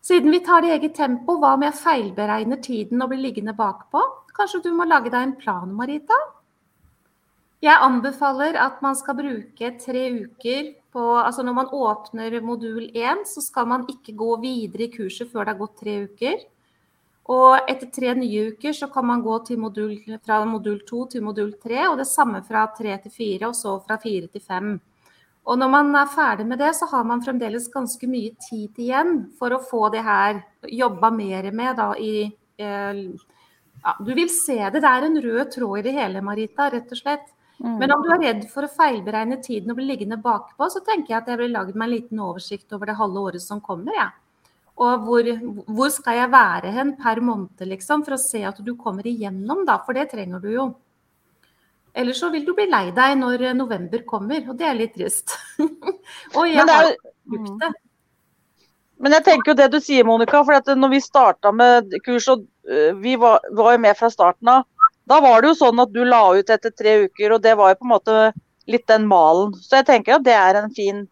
[0.00, 3.52] Siden vi tar det i eget tempo, hva om jeg feilberegner tiden og blir liggende
[3.58, 4.00] bakpå?
[4.40, 6.16] Kanskje du må lage deg en plan, Marita?
[7.60, 13.26] Jeg anbefaler at man skal bruke tre uker på Altså når man åpner modul 1,
[13.28, 16.40] så skal man ikke gå videre i kurset før det har gått tre uker.
[17.36, 19.92] Og etter tre nye uker så kan man gå modul,
[20.24, 23.76] fra modul 2 til modul 3, og det samme fra 3 til 4, og så
[23.84, 24.78] fra 4 til 5.
[25.52, 29.28] Og når man er ferdig med det, så har man fremdeles ganske mye tid igjen
[29.38, 33.04] for å få det her jobba mer med da i eh,
[33.84, 34.80] ja, Du vil se det.
[34.80, 37.28] Det er en rød tråd i det hele, Marita, rett og slett.
[37.60, 41.12] Men om du er redd for å feilberegne tiden og bli liggende bakpå, så tenker
[41.12, 43.92] jeg at jeg vil lage meg en liten oversikt over det halve året som kommer.
[43.98, 44.06] Ja.
[44.80, 45.28] Og hvor,
[45.68, 49.66] hvor skal jeg være hen per måned, liksom, for å se at du kommer igjennom,
[49.68, 49.76] da.
[49.84, 50.66] For det trenger du jo.
[52.00, 55.36] Ellers så vil du bli lei deg når november kommer, og det er litt trist.
[56.38, 56.92] og jeg det er har
[57.28, 57.72] brukt det.
[59.00, 60.42] Men jeg tenker jo det du sier, Monica.
[60.44, 64.10] For at når vi starta med kurs, og øh, vi var, var jo med fra
[64.12, 64.66] starten av,
[65.10, 67.72] da var det jo sånn at du la ut etter tre uker, og det var
[67.72, 68.18] jo på en måte
[68.70, 69.56] litt den malen.
[69.58, 71.08] Så jeg tenker at det er en fin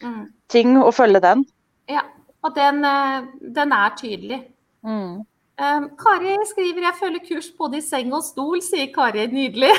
[0.00, 0.32] Mm.
[0.48, 1.44] ting å følge den.
[1.88, 2.06] Ja.
[2.42, 4.38] Og den, eh, den er tydelig.
[4.82, 5.26] Mm.
[5.60, 9.26] Um, Kari skriver jeg følger kurs både i seng og stol, sier Kari.
[9.28, 9.74] Nydelig.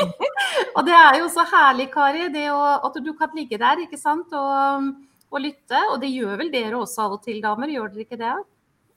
[0.76, 4.00] og det er jo så herlig, Kari, det å, at du kan ligge der ikke
[4.00, 4.94] sant, og,
[5.30, 5.80] og, lytte.
[5.92, 7.72] Og det gjør vel dere også av og til, damer?
[7.72, 8.34] Gjør dere ikke det?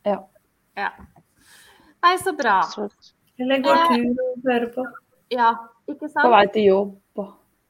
[0.10, 0.20] Ja.
[0.80, 0.90] ja.
[2.04, 2.60] Nei, så bra.
[3.40, 4.86] Eller går tur og hører på.
[5.34, 5.54] Ja,
[5.90, 6.26] ikke sant?
[6.26, 7.24] På vei til jobb.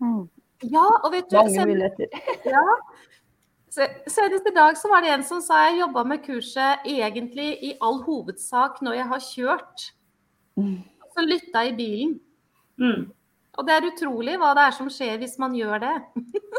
[0.04, 0.24] Mm.
[0.72, 2.08] Ja, og vet du Mange muligheter.
[2.56, 2.64] ja.
[3.74, 7.72] Senest i dag så var det en som sa jeg jobba med kurset egentlig i
[7.82, 9.86] all hovedsak når jeg har kjørt.
[11.14, 12.20] Så lytta i bilen.
[12.82, 13.08] Mm.
[13.58, 15.96] Og det er utrolig hva det er som skjer hvis man gjør det.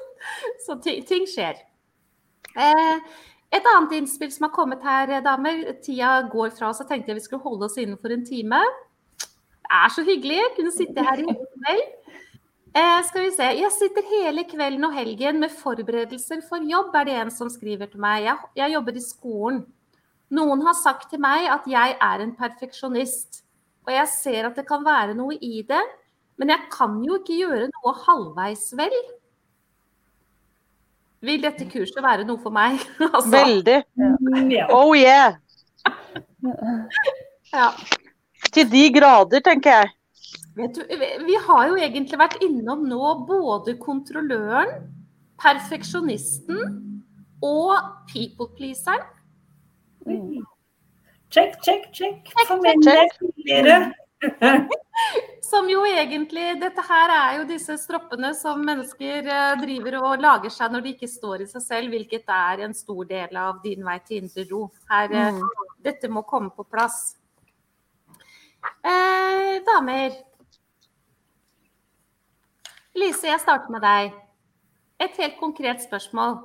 [0.66, 1.58] så ting skjer.
[2.54, 2.96] Eh,
[3.54, 5.66] et annet innspill som har kommet her, damer.
[5.82, 6.82] Tida går fra oss.
[6.82, 8.62] Jeg tenkte vi skulle holde oss innenfor en time.
[9.18, 10.40] Det er så hyggelig.
[10.40, 11.84] Jeg kunne sitte her i kveld.
[12.74, 13.46] Eh, skal vi se.
[13.54, 17.86] Jeg sitter hele kvelden og helgen med forberedelser for jobb, er det en som skriver
[17.92, 18.24] til meg.
[18.26, 19.60] Jeg, jeg, jobber i skolen.
[20.34, 23.44] Noen har sagt til meg at jeg er en perfeksjonist.
[23.86, 25.82] Og jeg ser at det kan være noe i det,
[26.40, 28.96] men jeg kan jo ikke gjøre noe halvveis vel.
[31.24, 32.80] Vil dette kurset være noe for meg?
[33.14, 33.30] altså.
[33.32, 33.78] Veldig.
[34.74, 35.36] Oh yeah!
[37.58, 37.68] ja.
[38.54, 39.92] Til de grader, tenker jeg.
[40.54, 40.82] Vet du,
[41.26, 44.84] vi har jo egentlig vært innom nå både kontrolløren,
[45.42, 46.60] perfeksjonisten
[47.42, 47.72] og
[48.12, 49.08] people-pleaseren.
[50.06, 50.44] Mm.
[51.34, 52.30] Check, check, check.
[52.46, 53.08] Familie
[55.44, 60.52] Som jo egentlig Dette her er jo disse stroppene som mennesker eh, driver og lager
[60.52, 63.84] seg når de ikke står i seg selv, hvilket er en stor del av din
[63.84, 64.62] vei til indre ro.
[64.90, 65.68] Her, eh, mm.
[65.84, 67.16] Dette må komme på plass.
[68.64, 70.16] Eh, damer,
[72.94, 74.14] Lise, jeg starter med deg.
[75.02, 76.38] Et helt konkret spørsmål.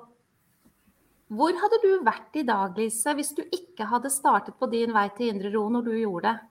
[1.30, 5.08] Hvor hadde du vært i dag, Lise, hvis du ikke hadde startet på din vei
[5.16, 6.49] til indre ro når du gjorde det?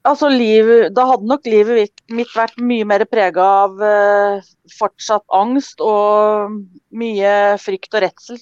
[0.00, 4.46] Altså, liv, da hadde nok livet mitt vært mye mer prega av uh,
[4.78, 6.54] fortsatt angst og
[6.96, 8.40] mye frykt og redsel.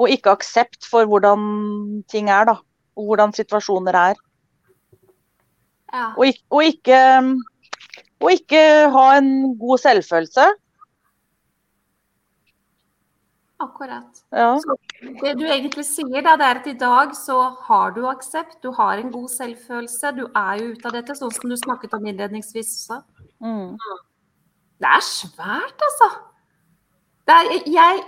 [0.00, 1.44] Og ikke aksept for hvordan
[2.08, 2.56] ting er, da.
[2.96, 4.22] Og hvordan situasjoner er.
[5.92, 6.08] Ja.
[6.16, 7.00] Og, og, ikke,
[8.24, 8.62] og ikke
[8.96, 9.30] ha en
[9.60, 10.48] god selvfølelse.
[13.58, 14.18] Akkurat.
[14.36, 14.58] Ja.
[14.60, 14.74] Så
[15.22, 18.68] det du egentlig sier, da, det er at i dag så har du aksept, du
[18.76, 20.12] har en god selvfølelse.
[20.18, 23.00] Du er jo ute av dette, sånn som du snakket om innledningsvis også.
[23.40, 23.78] Mm.
[24.76, 26.10] Det er svært, altså.
[27.32, 28.02] Er, jeg,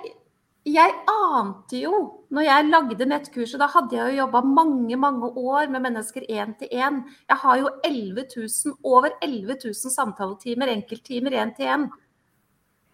[0.69, 1.95] jeg ante jo,
[2.29, 6.53] når jeg lagde nettkurset, da hadde jeg jo jobba mange mange år med mennesker én
[6.61, 7.01] til én.
[7.25, 11.89] Jeg har jo 11 000, over 11 000 samtaletimer, enkelttimer én til én.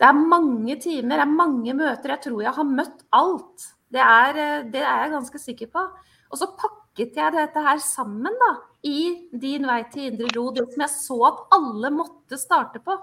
[0.00, 2.14] Det er mange timer, det er mange møter.
[2.16, 3.68] Jeg tror jeg har møtt alt.
[3.94, 4.38] Det er,
[4.72, 5.84] det er jeg ganske sikker på.
[6.32, 8.50] Og så pakket jeg dette her sammen da,
[8.84, 12.96] i Din vei til indre ro, det som jeg så at alle måtte starte på.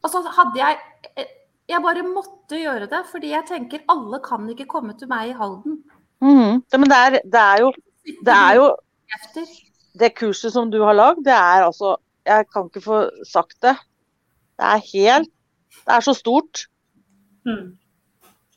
[0.00, 0.78] Og så hadde jeg
[1.70, 5.36] jeg bare måtte gjøre det, fordi jeg tenker alle kan ikke komme til meg i
[5.38, 5.80] Halden.
[6.20, 7.70] Mm, det, men det er, det er, jo,
[8.26, 8.66] det er jo
[10.00, 13.76] Det kurset som du har lagd, det er altså Jeg kan ikke få sagt det.
[14.60, 15.30] Det er helt
[15.78, 16.66] Det er så stort.
[17.48, 17.76] Mm.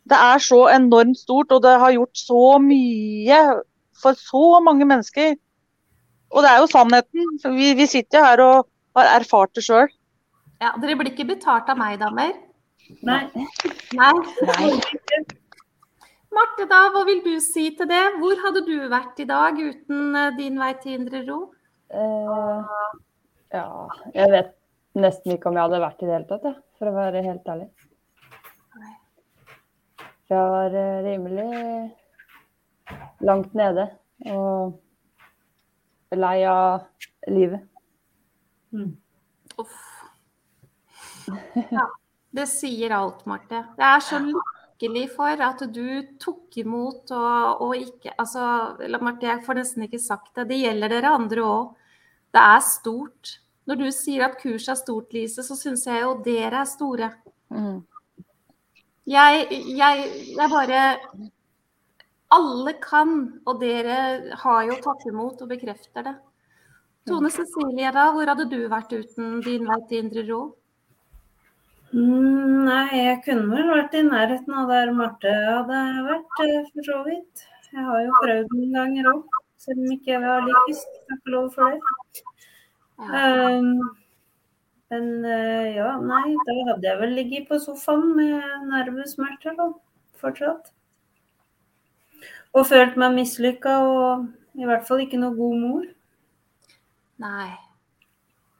[0.03, 3.39] Det er så enormt stort, og det har gjort så mye
[4.01, 5.35] for så mange mennesker.
[6.33, 7.37] Og det er jo sannheten.
[7.55, 9.87] Vi, vi sitter her og har erfart det sjøl.
[10.61, 12.33] Ja, dere blir ikke betalt av meg, damer?
[13.05, 13.23] Nei.
[13.95, 14.67] Nei.
[16.33, 18.03] Marte, da, hva vil du si til det?
[18.19, 21.39] Hvor hadde du vært i dag uten eh, din vei til indre ro?
[21.93, 22.71] Eh,
[23.53, 23.65] ja,
[24.15, 24.53] jeg vet
[24.97, 27.47] nesten ikke om jeg hadde vært i det hele tatt, ja, for å være helt
[27.47, 27.69] ærlig.
[30.33, 31.45] Jeg var eh, rimelig
[33.23, 33.85] langt nede
[34.33, 36.83] og lei av
[37.31, 37.63] livet.
[38.75, 38.91] Mm.
[39.63, 39.79] Uff.
[41.71, 41.85] Ja.
[42.33, 43.61] Det sier alt, Marte.
[43.77, 45.85] Det er så lykkelig for at du
[46.19, 48.41] tok imot og, og ikke Altså,
[48.97, 50.49] Marte, jeg får nesten ikke sagt det.
[50.49, 51.69] Det gjelder dere andre òg.
[52.33, 53.35] Det er stort.
[53.69, 57.09] Når du sier at kurset er stort, Lise, så syns jeg jo dere er store.
[57.53, 57.79] Mm.
[59.07, 60.03] Jeg, jeg,
[60.37, 60.83] jeg bare
[62.33, 66.15] Alle kan, og dere har jo tatt imot og bekrefter det.
[67.07, 70.41] Tone Cecilie, da, hvor hadde du vært uten din vei til indre ro?
[71.93, 76.87] Mm, nei, jeg kunne vel vært i nærheten av der Marte hadde vært, eh, for
[76.87, 77.43] så vidt.
[77.73, 80.81] Jeg har jo prøvd noen ganger òg, selv om ikke jeg har lykkes.
[81.11, 82.23] Takk og lov for det.
[83.03, 83.79] Um,
[84.93, 89.71] men uh, ja, nei, da hadde jeg vel ligget på sofaen med nervesmerter, da.
[90.23, 90.71] Fortsatt.
[92.53, 95.85] og følt meg mislykka og i hvert fall ikke noe god mor.
[97.23, 97.49] Nei.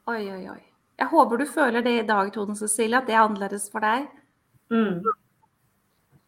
[0.10, 0.62] Oi, oi, oi.
[1.00, 4.10] Jeg håper du føler det i dag, Tone Cecilie, at det er annerledes for deg.
[4.74, 5.06] Mm.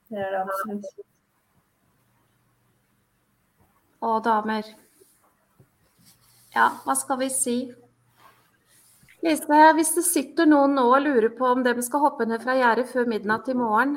[0.10, 0.88] Det er det absolutt.
[4.06, 4.70] Å, damer.
[6.56, 7.58] Ja, hva skal vi si?
[9.26, 12.54] Lise, hvis det sitter noen nå og lurer på om de skal hoppe ned fra
[12.60, 13.96] gjerdet før midnatt i morgen,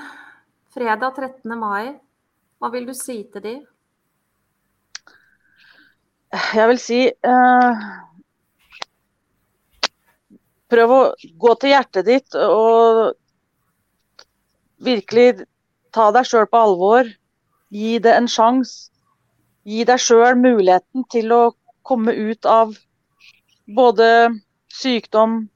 [0.72, 1.52] fredag 13.
[1.52, 1.98] mai,
[2.56, 3.52] hva vil du si til de?
[6.32, 7.84] Jeg vil si eh,
[10.72, 11.02] Prøv å
[11.44, 13.12] gå til hjertet ditt og
[14.88, 15.44] virkelig
[15.92, 17.08] ta deg sjøl på alvor.
[17.68, 18.88] Gi det en sjanse.
[19.68, 21.42] Gi deg sjøl muligheten til å
[21.84, 22.76] komme ut av
[23.76, 24.12] både
[24.72, 25.48] sykdom,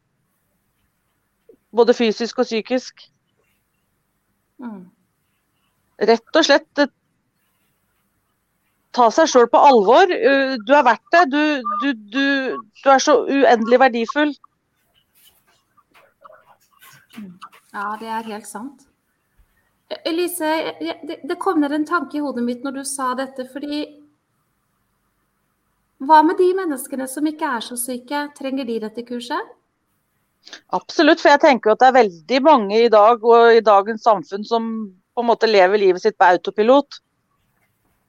[1.73, 3.05] både fysisk og psykisk.
[4.63, 4.85] Mm.
[6.03, 6.91] Rett og slett eh,
[8.93, 10.11] ta seg sjøl på alvor.
[10.11, 11.25] Uh, Du er verdt det.
[11.33, 11.43] Du,
[11.83, 12.25] du, du,
[12.83, 14.35] du er så uendelig verdifull.
[17.73, 18.87] Ja, det er helt sant.
[20.09, 20.49] Elise,
[20.81, 23.85] det, det kom ned en tanke i hodet mitt når du sa dette, fordi
[26.03, 28.25] Hva med de menneskene som ikke er så syke?
[28.35, 29.53] Trenger de dette kurset?
[30.75, 34.47] Absolutt, for jeg tenker at det er veldig mange i dag og i dagens samfunn
[34.47, 34.71] som
[35.15, 36.99] på en måte lever livet sitt på autopilot.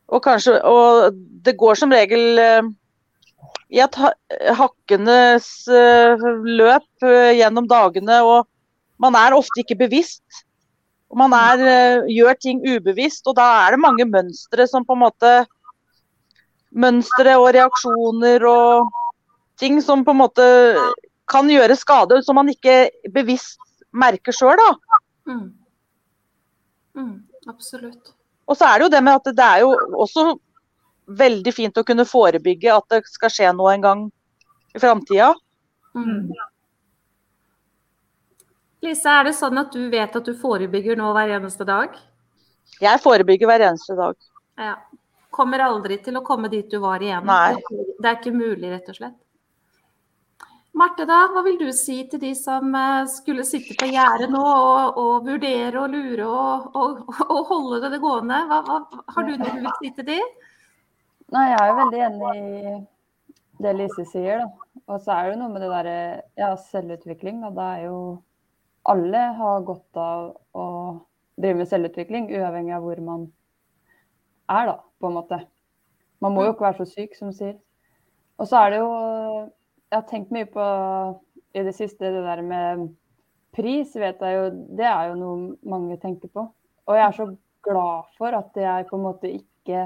[0.10, 2.72] Og, kanskje, og det går som regel eh,
[3.74, 4.00] i et
[4.58, 8.50] hakkenes eh, løp eh, gjennom dagene, og
[9.02, 10.44] man er ofte ikke bevisst.
[11.14, 11.62] Og man er,
[12.10, 15.34] gjør ting ubevisst, og da er det mange mønstre som på en måte
[16.74, 18.90] Mønstre og reaksjoner og
[19.62, 20.46] ting som på en måte
[21.30, 23.62] kan gjøre skade, som man ikke bevisst
[23.94, 24.60] merker sjøl.
[25.30, 25.54] Mm.
[26.98, 27.14] Mm,
[27.50, 28.14] absolutt.
[28.50, 29.72] Og så er det jo det med at det er jo
[30.06, 30.34] også
[31.24, 34.04] veldig fint å kunne forebygge at det skal skje noe en gang
[34.74, 35.32] i framtida.
[35.96, 36.32] Mm.
[38.84, 41.96] Lise, er det sånn at du vet at du forebygger nå hver eneste dag?
[42.84, 44.18] Jeg forebygger hver eneste dag.
[44.60, 44.76] Ja.
[45.34, 47.26] Kommer aldri til å komme dit du var igjen.
[47.26, 47.58] Nei.
[48.00, 49.20] Det er ikke mulig, rett og slett.
[50.74, 54.42] Marte, da, hva vil du si til de som eh, skulle sitte på gjerdet nå
[54.42, 58.40] og, og vurdere og lure og, og, og holde det gående?
[58.50, 60.18] Hva, hva, har du noe du vil si til de?
[61.34, 62.74] Nei, jeg er jo veldig enig i
[63.64, 64.82] det Lise sier, da.
[64.90, 65.98] Og så er det jo noe med det derre
[66.42, 67.44] ja, selvutvikling.
[67.46, 68.00] Og det er jo
[68.90, 70.66] Alle har godt av å
[71.40, 73.32] drive med selvutvikling, uavhengig av hvor man er,
[74.48, 75.40] da, på en måte.
[76.24, 77.56] Man må jo ikke være så syk, som du sier.
[78.40, 78.92] Og så er det jo
[79.94, 80.64] Jeg har tenkt mye på
[81.54, 82.88] i det siste det der med
[83.54, 84.46] pris, vet jeg jo
[84.78, 86.48] Det er jo noe mange tenker på.
[86.88, 87.28] Og jeg er så
[87.64, 89.84] glad for at jeg på en måte ikke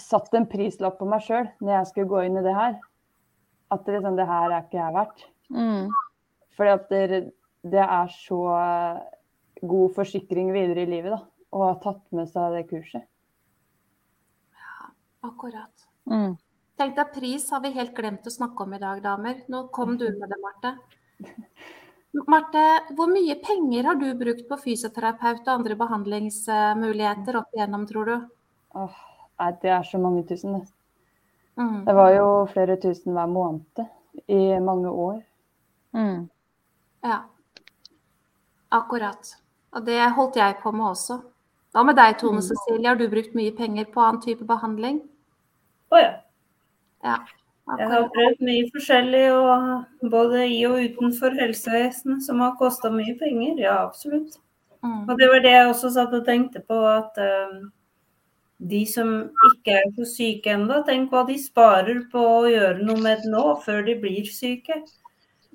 [0.00, 2.78] satt en prislapp på meg sjøl når jeg skulle gå inn i det her.
[3.72, 5.26] At det, liksom, det her er ikke jeg verdt.
[6.56, 7.20] Fordi at det,
[7.66, 8.40] det er så
[9.66, 11.20] god forsikring videre i livet da,
[11.52, 13.04] å ha tatt med seg det kurset.
[15.24, 15.86] Akkurat.
[16.10, 16.36] Mm.
[16.76, 19.40] Tenk deg pris har vi helt glemt å snakke om i dag, damer.
[19.48, 20.74] Nå kom du med det, Marte.
[22.32, 22.64] Marte,
[22.96, 28.16] hvor mye penger har du brukt på fysioterapeut og andre behandlingsmuligheter opp igjennom, tror du?
[28.76, 28.98] Åh,
[29.40, 30.60] nei, det er så mange tusen.
[30.60, 30.68] det.
[31.56, 31.84] Mm.
[31.86, 33.84] Det var jo flere tusen hver måned
[34.32, 35.20] i mange år.
[35.96, 36.28] Mm.
[37.04, 37.22] Ja.
[38.76, 39.36] Akkurat.
[39.72, 41.20] Og det holdt jeg på med også.
[41.76, 42.46] Hva med deg, Tone Mm.
[42.46, 42.88] Cecilie?
[42.88, 45.02] Har du brukt mye penger på annen type behandling?
[45.92, 46.12] Å ja.
[47.04, 47.16] Ja.
[47.76, 53.12] Jeg har prøvd mye forskjellig, og både i og utenfor helsevesenet, som har kosta mye
[53.20, 53.58] penger.
[53.60, 54.38] Ja, absolutt.
[54.80, 55.02] Mm.
[55.04, 57.66] Og det var det jeg også satt og tenkte på, at um,
[58.72, 59.10] de som
[59.50, 63.34] ikke er så syke ennå, tenk hva de sparer på å gjøre noe med det
[63.34, 64.78] nå, før de blir syke.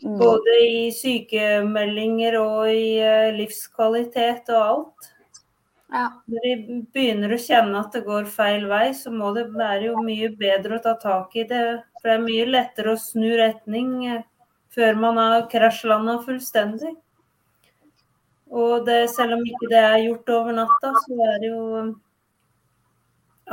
[0.03, 0.19] Mm.
[0.21, 5.10] Både i sykemeldinger og i uh, livskvalitet og alt.
[5.91, 6.05] Ja.
[6.31, 10.03] Når de begynner å kjenne at det går feil vei, så må det være jo
[10.05, 11.65] mye bedre å ta tak i det.
[11.99, 14.21] For det er mye lettere å snu retning eh,
[14.71, 16.93] før man har krasjlanda fullstendig.
[18.51, 21.91] Og det, selv om ikke det er gjort over natta, så er det jo eh,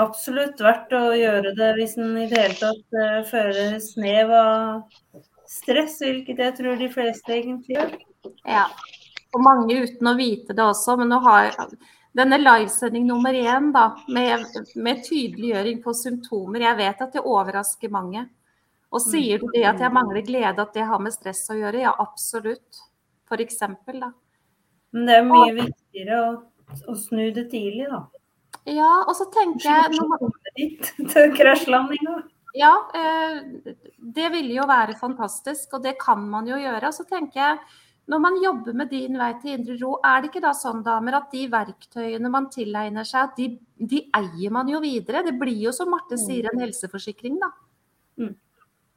[0.07, 5.21] absolutt verdt å gjøre det hvis en i det hele tatt eh, føler snev av
[5.49, 7.99] stress, hvilket jeg tror de fleste egentlig gjør.
[8.47, 8.69] ja.
[9.37, 10.95] Og mange uten å vite det også.
[10.97, 11.51] Men nå har
[12.17, 14.47] denne livesending nummer én da, med,
[14.77, 18.25] med tydeliggjøring på symptomer, jeg vet at det overrasker mange.
[18.89, 21.83] Og sier du det at jeg mangler glede, at det har med stress å gjøre?
[21.85, 22.81] Ja, absolutt.
[23.29, 24.15] For eksempel, da.
[24.97, 26.31] Men det er mye viktigere å,
[26.89, 28.07] å snu det tidlig, da.
[28.69, 30.25] Ja, og så tenker jeg når
[31.13, 32.17] til krasjlandinga.
[32.57, 33.75] Ja, eh,
[34.17, 36.89] det ville jo være fantastisk, og det kan man jo gjøre.
[36.89, 37.61] Og så tenker jeg,
[38.09, 41.19] når man jobber med din vei til indre ro, er det ikke da sånn, damer,
[41.19, 45.21] at de verktøyene man tilegner seg, de, de eier man jo videre?
[45.27, 47.51] Det blir jo, som Marte sier, en helseforsikring, da.
[48.19, 48.33] Mm.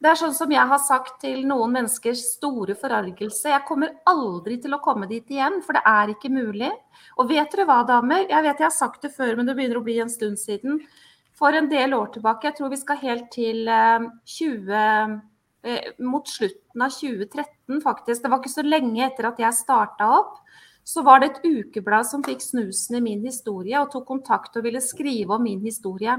[0.02, 3.52] Det er sånn som jeg har sagt til noen menneskers store forargelse.
[3.52, 6.72] Jeg kommer aldri til å komme dit igjen, for det er ikke mulig.
[7.22, 8.24] Og vet dere hva, damer?
[8.24, 10.80] Jeg vet jeg har sagt det før, men det begynner å bli en stund siden.
[11.38, 14.08] For en del år tilbake, jeg tror vi skal helt til eh,
[14.40, 18.22] 20 eh, Mot slutten av 2013, faktisk.
[18.24, 20.38] Det var ikke så lenge etter at jeg starta opp.
[20.88, 24.64] Så var det et ukeblad som fikk snusen i min historie og tok kontakt og
[24.66, 26.16] ville skrive om min historie.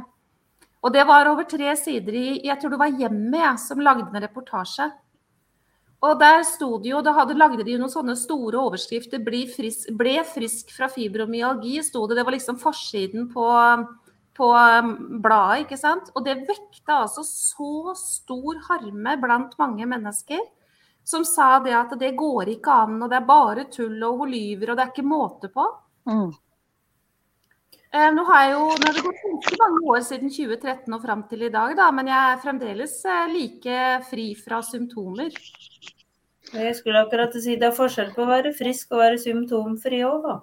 [0.83, 4.11] Og det var over tre sider i Jeg tror det var Hjemmet jeg, som lagde
[4.11, 4.91] en reportasje.
[6.03, 9.23] Og der sto det jo, da hadde lagde de noen sånne store overskrifter.
[9.23, 12.19] 'Ble frisk, ble frisk fra fibromyalgi', sto det.
[12.19, 13.47] Det var liksom forsiden på,
[14.37, 16.11] på um, bladet, ikke sant.
[16.17, 20.41] Og det vekta altså så stor harme blant mange mennesker.
[21.05, 24.31] Som sa det at det går ikke an, og det er bare tull, og hun
[24.31, 25.65] lyver, og det er ikke måte på.
[26.07, 26.31] Mm.
[27.93, 31.03] Eh, Nå har jeg jo, nå har det gått ganske mange år siden 2013 og
[31.03, 35.35] fram til i dag, da, men jeg er fremdeles eh, like fri fra symptomer.
[36.53, 40.25] Jeg skulle akkurat si det er forskjell på å være frisk og være symptomfri òg,
[40.25, 40.39] da.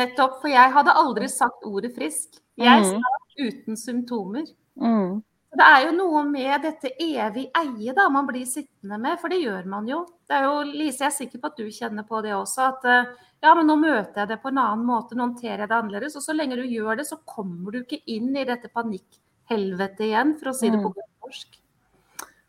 [0.00, 2.40] Nettopp, for jeg hadde aldri sagt ordet frisk.
[2.58, 3.00] Jeg Mhm.
[3.00, 4.44] sa uten symptomer.
[4.80, 5.22] Mm.
[5.54, 9.38] Det er jo noe med dette evig eie da, man blir sittende med, for det
[9.42, 10.04] gjør man jo.
[10.28, 12.84] Det er jo, Lise, jeg er sikker på at du kjenner på det også, at
[12.84, 13.04] eh,
[13.42, 16.16] ja, men nå møter jeg det på en annen måte, nå håndterer jeg det annerledes.
[16.16, 20.34] Og så lenge du gjør det, så kommer du ikke inn i dette panikkhelvetet igjen,
[20.40, 21.58] for å si det på godt norsk.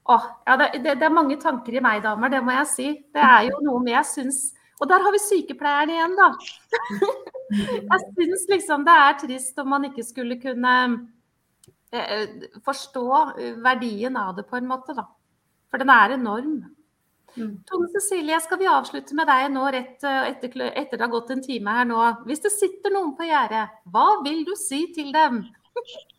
[0.07, 2.87] Åh, ja, det, det, det er mange tanker i meg, damer, det må jeg si.
[3.13, 6.29] Det er jo noe med jeg syns Og der har vi sykepleieren igjen, da.
[7.91, 10.73] jeg syns liksom det er trist om man ikke skulle kunne
[11.95, 13.05] eh, forstå
[13.63, 15.07] verdien av det på en måte, da.
[15.71, 16.57] For den er enorm.
[17.35, 17.63] Mm.
[17.67, 21.33] Tone Cecilie, skal vi avslutte med deg nå rett eh, etter, etter det har gått
[21.35, 22.01] en time her nå.
[22.27, 25.43] Hvis det sitter noen på gjerdet, hva vil du si til dem?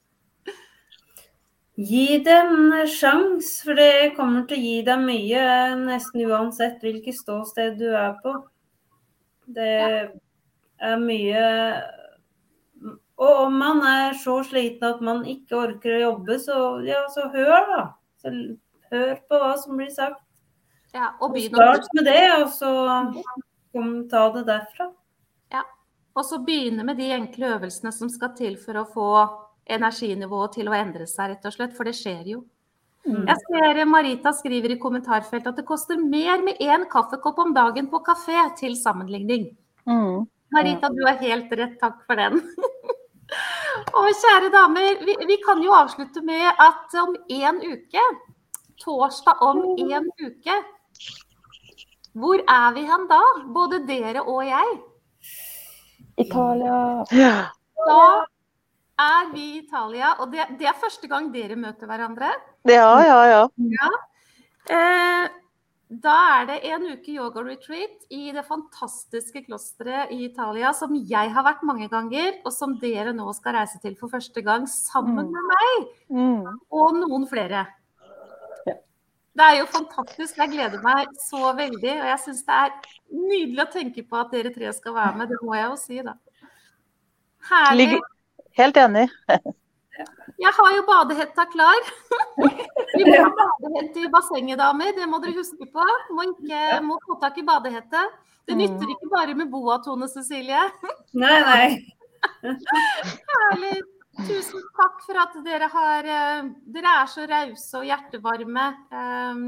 [1.77, 5.43] Gi dem en sjanse, for det kommer til å gi deg mye,
[5.83, 8.33] nesten uansett hvilket ståsted du er på.
[9.47, 9.74] Det
[10.81, 11.43] er mye
[13.16, 17.29] Og om man er så sliten at man ikke orker å jobbe, så, ja, så
[17.33, 17.85] hør, da.
[18.20, 18.33] Så
[18.93, 20.20] hør på hva som blir sagt.
[20.93, 22.72] Ja, og begynn Start med det, og så
[23.72, 24.91] kom, ta det derfra.
[26.16, 29.09] Og så begynne med de enkle øvelsene som skal til for å få
[29.67, 31.75] energinivået til å endre seg, rett og slett.
[31.77, 32.45] For det skjer jo.
[33.07, 33.23] Mm.
[33.29, 37.91] Jeg ser Marita skriver i kommentarfeltet at det koster mer med én kaffekopp om dagen
[37.91, 39.51] på kafé, til sammenligning.
[39.87, 40.27] Mm.
[40.55, 41.77] Marita, du har helt rett.
[41.83, 42.41] Takk for den.
[43.99, 48.05] Og kjære damer, vi, vi kan jo avslutte med at om én uke,
[48.83, 50.59] torsdag om én uke,
[52.17, 53.21] hvor er vi hen da?
[53.53, 54.79] Både dere og jeg.
[56.17, 57.05] Italia.
[57.12, 57.35] Ja.
[57.87, 58.01] Da
[58.99, 62.30] er vi i Italia, og det, det er første gang dere møter hverandre.
[62.66, 63.90] ja, ja, ja.
[64.68, 65.28] Eh,
[66.03, 71.44] da er det en uke yoga-retreat i det fantastiske klosteret i Italia, som jeg har
[71.47, 75.32] vært mange ganger, og som dere nå skal reise til for første gang sammen Mm.
[75.32, 76.59] med meg Mm.
[76.72, 77.66] og noen flere.
[78.66, 78.74] Ja.
[79.36, 80.36] Det er jo fantastisk.
[80.36, 81.92] Jeg gleder meg så veldig.
[82.01, 82.70] Og jeg syns det er
[83.12, 85.28] nydelig å tenke på at dere tre skal være med.
[85.28, 86.14] Det må jeg jo si, da.
[87.51, 87.76] Herlig.
[87.90, 88.16] Ligger-
[88.57, 89.07] Helt enig.
[90.37, 91.89] Jeg har jo badehetta klar.
[92.37, 94.93] Vi må ha badehette i bassenget, damer.
[94.97, 95.85] Det må dere huske på.
[96.17, 98.03] Må, ikke, må få tak i badehette.
[98.47, 100.63] Det nytter ikke bare med boa, Tone Cecilie.
[101.19, 101.69] Nei, nei.
[103.33, 103.77] Herlig.
[104.27, 108.67] Tusen takk for at dere har eh, Dere er så rause og hjertevarme.
[108.93, 109.43] Um,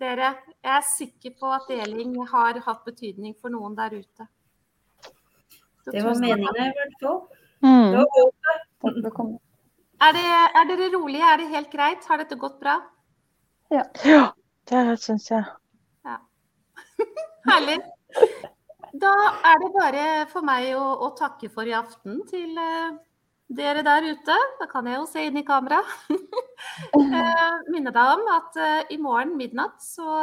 [0.00, 0.32] dere.
[0.58, 4.26] Jeg er sikker på at deling har hatt betydning for noen der ute.
[5.84, 7.22] Så Det var meningen, i hvert fall.
[7.64, 7.94] Mm.
[10.04, 10.24] Er, det,
[10.60, 11.24] er dere rolige?
[11.24, 12.04] Er det helt greit?
[12.08, 12.76] Har dette gått bra?
[13.72, 13.84] Ja,
[14.68, 15.46] det syns jeg.
[17.48, 17.78] Herlig.
[19.00, 19.14] Da
[19.48, 22.92] er det bare for meg å, å takke for i aften til uh,
[23.48, 24.36] dere der ute.
[24.60, 25.80] Da kan jeg jo se inn i kamera.
[26.12, 30.20] uh, minne deg om at uh, i morgen midnatt, så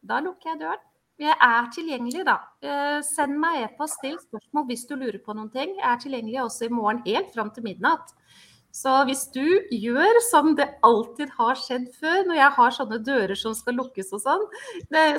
[0.00, 0.86] da lukker jeg døren.
[1.20, 2.38] Jeg er tilgjengelig, da.
[2.64, 5.74] Eh, send meg e-post, still spørsmål hvis du lurer på noen ting.
[5.76, 8.14] Jeg er tilgjengelig også i morgen helt fram til midnatt.
[8.72, 9.44] Så hvis du
[9.74, 14.12] gjør som det alltid har skjedd før, når jeg har sånne dører som skal lukkes
[14.16, 14.46] og sånn,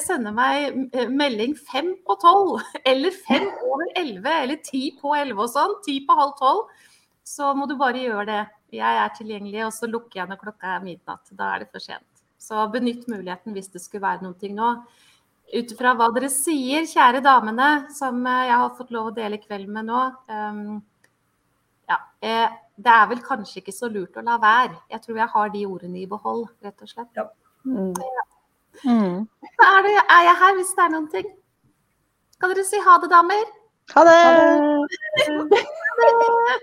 [0.02, 5.46] sender meg eh, melding fem på tolv, eller fem over elleve, eller ti på elleve
[5.46, 6.90] og sånn, ti på halv tolv,
[7.28, 8.42] så må du bare gjøre det.
[8.74, 11.30] Jeg er tilgjengelig, og så lukker jeg når klokka er midnatt.
[11.36, 12.08] Da er det for sent.
[12.42, 14.74] Så benytt muligheten hvis det skulle være noe nå.
[15.52, 19.40] Ut ifra hva dere sier, kjære damene, som eh, jeg har fått lov å dele
[19.42, 20.04] kvelden med nå.
[20.32, 20.78] Um,
[21.92, 24.78] ja, eh, det er vel kanskje ikke så lurt å la være.
[24.94, 27.12] Jeg tror jeg har de ordene i behold, rett og slett.
[27.20, 27.28] Ja.
[27.68, 27.92] Mm.
[28.88, 29.18] Mm.
[29.28, 31.28] Så er, det, er jeg her hvis det er noen ting.
[32.40, 33.44] Kan dere si ha det, damer?
[33.92, 34.18] Ha det!
[35.28, 36.60] Ha det.